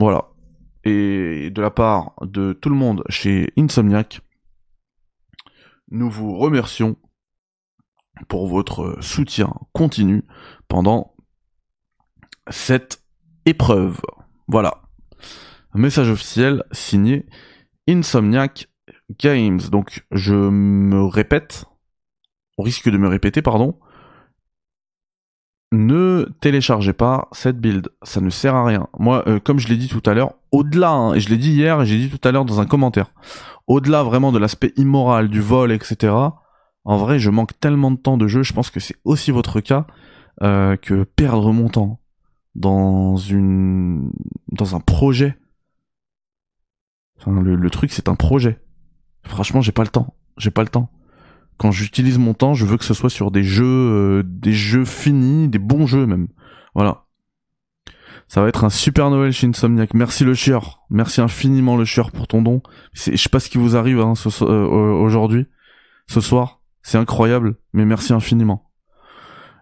[0.00, 0.28] Voilà.
[0.84, 4.20] Et de la part de tout le monde chez Insomniac,
[5.90, 6.96] nous vous remercions
[8.28, 10.24] pour votre soutien continu
[10.68, 11.14] pendant
[12.48, 13.02] cette
[13.46, 14.00] épreuve.
[14.48, 14.82] Voilà.
[15.74, 17.26] message officiel signé
[17.88, 18.68] Insomniac
[19.18, 19.60] Games.
[19.70, 21.64] Donc je me répète,
[22.58, 23.78] au risque de me répéter, pardon,
[25.72, 28.88] ne téléchargez pas cette build, ça ne sert à rien.
[28.98, 31.52] Moi, euh, comme je l'ai dit tout à l'heure, au-delà, hein, et je l'ai dit
[31.52, 33.12] hier et j'ai dit tout à l'heure dans un commentaire,
[33.66, 36.14] au-delà vraiment de l'aspect immoral, du vol, etc.,
[36.84, 39.60] en vrai, je manque tellement de temps de jeu, je pense que c'est aussi votre
[39.60, 39.86] cas,
[40.42, 42.00] euh, que perdre mon temps
[42.54, 44.10] dans une
[44.48, 45.38] dans un projet
[47.30, 48.60] le, truc, c'est un projet.
[49.24, 50.14] Franchement, j'ai pas le temps.
[50.36, 50.90] J'ai pas le temps.
[51.58, 54.84] Quand j'utilise mon temps, je veux que ce soit sur des jeux, euh, des jeux
[54.84, 56.28] finis, des bons jeux même.
[56.74, 57.04] Voilà.
[58.26, 59.94] Ça va être un super Noël chez Insomniac.
[59.94, 60.82] Merci le chieur.
[60.90, 62.62] Merci infiniment le chieur pour ton don.
[62.94, 65.46] Je sais pas ce qui vous arrive hein, euh, aujourd'hui,
[66.06, 66.60] ce soir.
[66.82, 68.70] C'est incroyable, mais merci infiniment.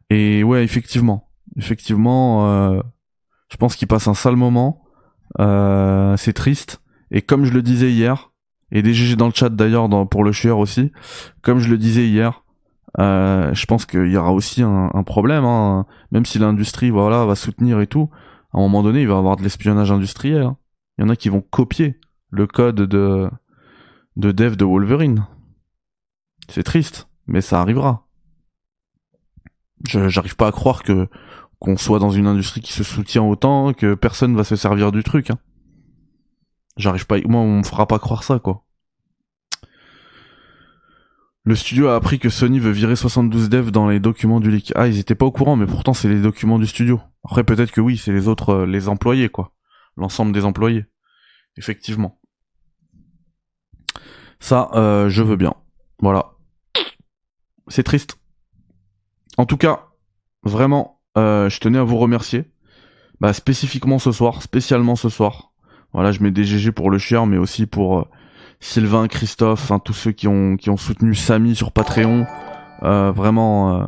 [0.09, 2.81] Et ouais, effectivement, effectivement, euh,
[3.51, 4.85] je pense qu'il passe un sale moment.
[5.39, 6.81] C'est triste.
[7.11, 8.31] Et comme je le disais hier,
[8.73, 10.93] et des GG dans le chat d'ailleurs pour le chieur aussi,
[11.43, 12.45] comme je le disais hier,
[12.99, 15.87] euh, je pense qu'il y aura aussi un, problème, hein.
[16.13, 18.11] même si l'industrie voilà va soutenir et tout
[18.53, 20.43] à un moment donné, il va y avoir de l'espionnage industriel.
[20.43, 20.57] Hein.
[20.99, 21.99] Il y en a qui vont copier
[22.31, 23.31] le code de,
[24.17, 25.27] de dev de Wolverine.
[26.49, 28.07] C'est triste, mais ça arrivera.
[29.87, 31.09] J'arrive pas à croire que
[31.59, 35.03] qu'on soit dans une industrie qui se soutient autant que personne va se servir du
[35.03, 35.31] truc.
[35.31, 35.39] Hein.
[36.81, 38.65] J'arrive pas, moi on me fera pas croire ça quoi.
[41.45, 44.73] Le studio a appris que Sony veut virer 72 devs dans les documents du leak.
[44.77, 47.01] Ah, ils étaient pas au courant, mais pourtant c'est les documents du studio.
[47.25, 49.53] Après, peut-être que oui, c'est les autres, euh, les employés, quoi.
[49.97, 50.85] L'ensemble des employés.
[51.57, 52.21] Effectivement.
[54.39, 55.55] Ça, euh, je veux bien.
[55.99, 56.33] Voilà.
[57.69, 58.19] C'est triste.
[59.37, 59.89] En tout cas,
[60.43, 62.51] vraiment, euh, je tenais à vous remercier.
[63.21, 65.50] Bah, spécifiquement ce soir, spécialement ce soir.
[65.93, 68.09] Voilà, je mets des GG pour le chien, mais aussi pour
[68.61, 72.27] Sylvain, Christophe, enfin tous ceux qui ont qui ont soutenu Samy sur Patreon.
[72.83, 73.85] Euh, vraiment, euh,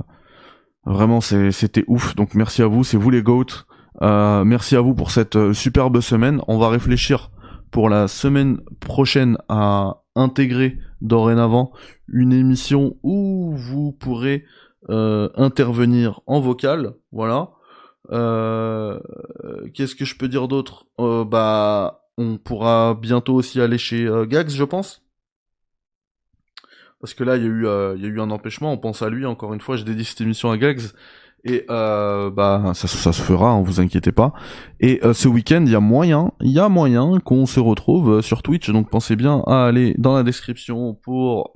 [0.86, 2.16] vraiment c'était ouf.
[2.16, 3.64] Donc merci à vous, c'est vous les goats.
[4.00, 6.40] Euh, merci à vous pour cette superbe semaine.
[6.48, 7.30] On va réfléchir
[7.70, 11.72] pour la semaine prochaine à intégrer dorénavant
[12.08, 14.44] une émission où vous pourrez
[14.88, 16.94] intervenir en vocal.
[17.12, 17.50] Voilà.
[19.74, 20.86] Qu'est-ce que je peux dire d'autre?
[20.98, 25.02] Bah on pourra bientôt aussi aller chez euh, Gags, je pense.
[27.00, 29.54] Parce que là, il y, a eu, euh, un empêchement, on pense à lui, encore
[29.54, 30.82] une fois, je dédie cette émission à Gags.
[31.44, 34.32] Et euh, bah ça, ça se fera, hein, vous inquiétez pas.
[34.78, 38.44] Et ce week-end, il y a moyen, il y a moyen qu'on se retrouve sur
[38.44, 38.70] Twitch.
[38.70, 41.50] Donc pensez bien à aller dans la description pour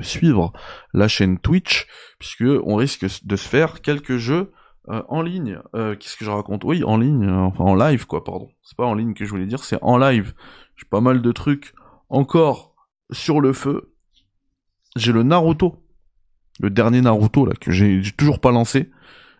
[0.00, 0.52] suivre
[0.92, 1.86] la chaîne Twitch,
[2.18, 4.50] puisque on risque de se faire quelques jeux
[4.90, 6.64] euh, en ligne, euh, qu'est-ce que je raconte?
[6.64, 8.48] Oui, en ligne, euh, enfin en live quoi, pardon.
[8.62, 10.34] C'est pas en ligne que je voulais dire, c'est en live.
[10.76, 11.74] J'ai pas mal de trucs
[12.08, 12.74] encore
[13.12, 13.94] sur le feu.
[14.96, 15.76] J'ai le Naruto,
[16.58, 18.90] le dernier Naruto là que j'ai toujours pas lancé.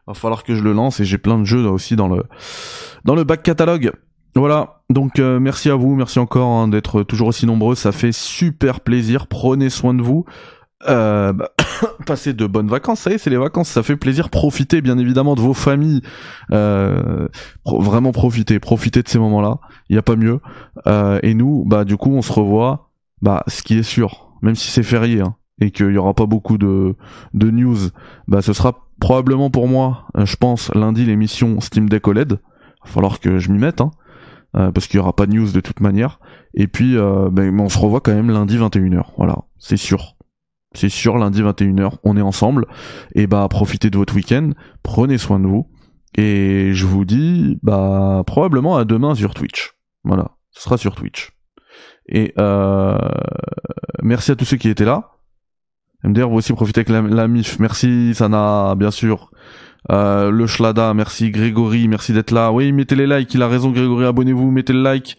[0.06, 2.24] Va falloir que je le lance et j'ai plein de jeux aussi dans le
[3.04, 3.92] dans le back catalogue.
[4.36, 8.80] Voilà, donc merci à vous, merci encore hein, d'être toujours aussi nombreux, ça fait super
[8.80, 9.26] plaisir.
[9.26, 10.24] Prenez soin de vous.
[10.88, 11.50] Euh, bah,
[12.06, 14.30] passer de bonnes vacances, ça y est, c'est les vacances, ça fait plaisir.
[14.30, 16.00] Profitez bien évidemment de vos familles,
[16.52, 17.28] euh,
[17.66, 19.58] vraiment profitez, profitez de ces moments-là.
[19.88, 20.40] Il n'y a pas mieux.
[20.86, 22.90] Euh, et nous, bah du coup, on se revoit.
[23.22, 26.24] Bah, ce qui est sûr, même si c'est férié hein, et qu'il y aura pas
[26.24, 26.96] beaucoup de
[27.34, 27.76] de news,
[28.28, 32.32] bah ce sera probablement pour moi, je pense, lundi l'émission Steam Deck OLED.
[32.32, 33.90] Va falloir que je m'y mette, hein,
[34.54, 36.18] parce qu'il y aura pas de news de toute manière.
[36.54, 39.02] Et puis, ben, on se revoit quand même lundi 21h.
[39.18, 40.16] Voilà, c'est sûr.
[40.72, 42.66] C'est sûr, lundi 21h, on est ensemble.
[43.14, 44.50] Et bah, profitez de votre week-end,
[44.82, 45.68] prenez soin de vous.
[46.16, 49.74] Et je vous dis, bah, probablement à demain sur Twitch.
[50.04, 51.30] Voilà, ce sera sur Twitch.
[52.08, 52.98] Et euh,
[54.02, 55.10] merci à tous ceux qui étaient là.
[56.02, 57.58] MDR, vous aussi profitez avec la, MIF.
[57.58, 59.30] Merci Sana, bien sûr.
[59.90, 62.52] Euh, le Schlada, merci Grégory, merci d'être là.
[62.52, 65.16] Oui, mettez les likes, il a raison Grégory, abonnez-vous, mettez le like.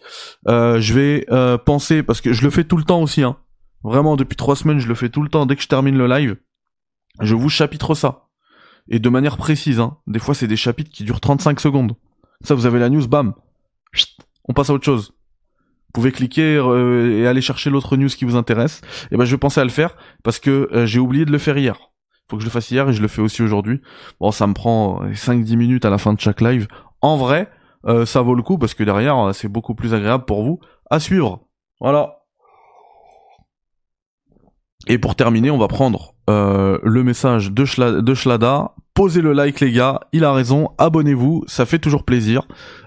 [0.48, 3.36] Euh, je vais euh, penser, parce que je le fais tout le temps aussi, hein.
[3.84, 5.46] Vraiment, depuis trois semaines, je le fais tout le temps.
[5.46, 6.36] Dès que je termine le live,
[7.20, 8.28] je vous chapitre ça.
[8.88, 9.98] Et de manière précise, hein.
[10.06, 11.94] Des fois, c'est des chapitres qui durent 35 secondes.
[12.42, 13.34] Ça, vous avez la news, bam.
[14.48, 15.12] On passe à autre chose.
[15.94, 18.80] Vous pouvez cliquer euh, et aller chercher l'autre news qui vous intéresse.
[19.10, 21.38] Et ben, je vais penser à le faire parce que euh, j'ai oublié de le
[21.38, 21.78] faire hier.
[22.30, 23.82] Faut que je le fasse hier et je le fais aussi aujourd'hui.
[24.18, 26.66] Bon, ça me prend 5-10 minutes à la fin de chaque live.
[27.02, 27.50] En vrai,
[27.86, 30.60] euh, ça vaut le coup parce que derrière, c'est beaucoup plus agréable pour vous
[30.90, 31.46] à suivre.
[31.78, 32.21] Voilà.
[34.88, 38.72] Et pour terminer, on va prendre euh, le message de, Schlada.
[38.94, 42.42] Posez le like les gars, il a raison, abonnez-vous, ça fait toujours plaisir.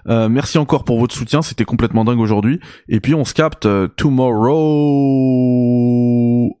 [0.08, 2.60] Euh, merci encore pour votre soutien, c'était complètement dingue aujourd'hui.
[2.88, 4.54] Et puis on se capte euh, tomorrow.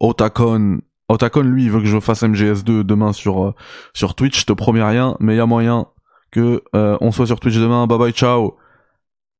[0.00, 0.80] Otacon.
[1.08, 3.54] Otacon lui il veut que je fasse MGS2 demain sur
[3.94, 5.86] sur Twitch, je te promets rien, mais il y a moyen
[6.32, 7.86] que on soit sur Twitch demain.
[7.86, 8.56] Bye bye, ciao.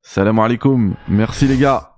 [0.02, 0.94] Salam alaikum.
[1.08, 1.95] Merci les gars.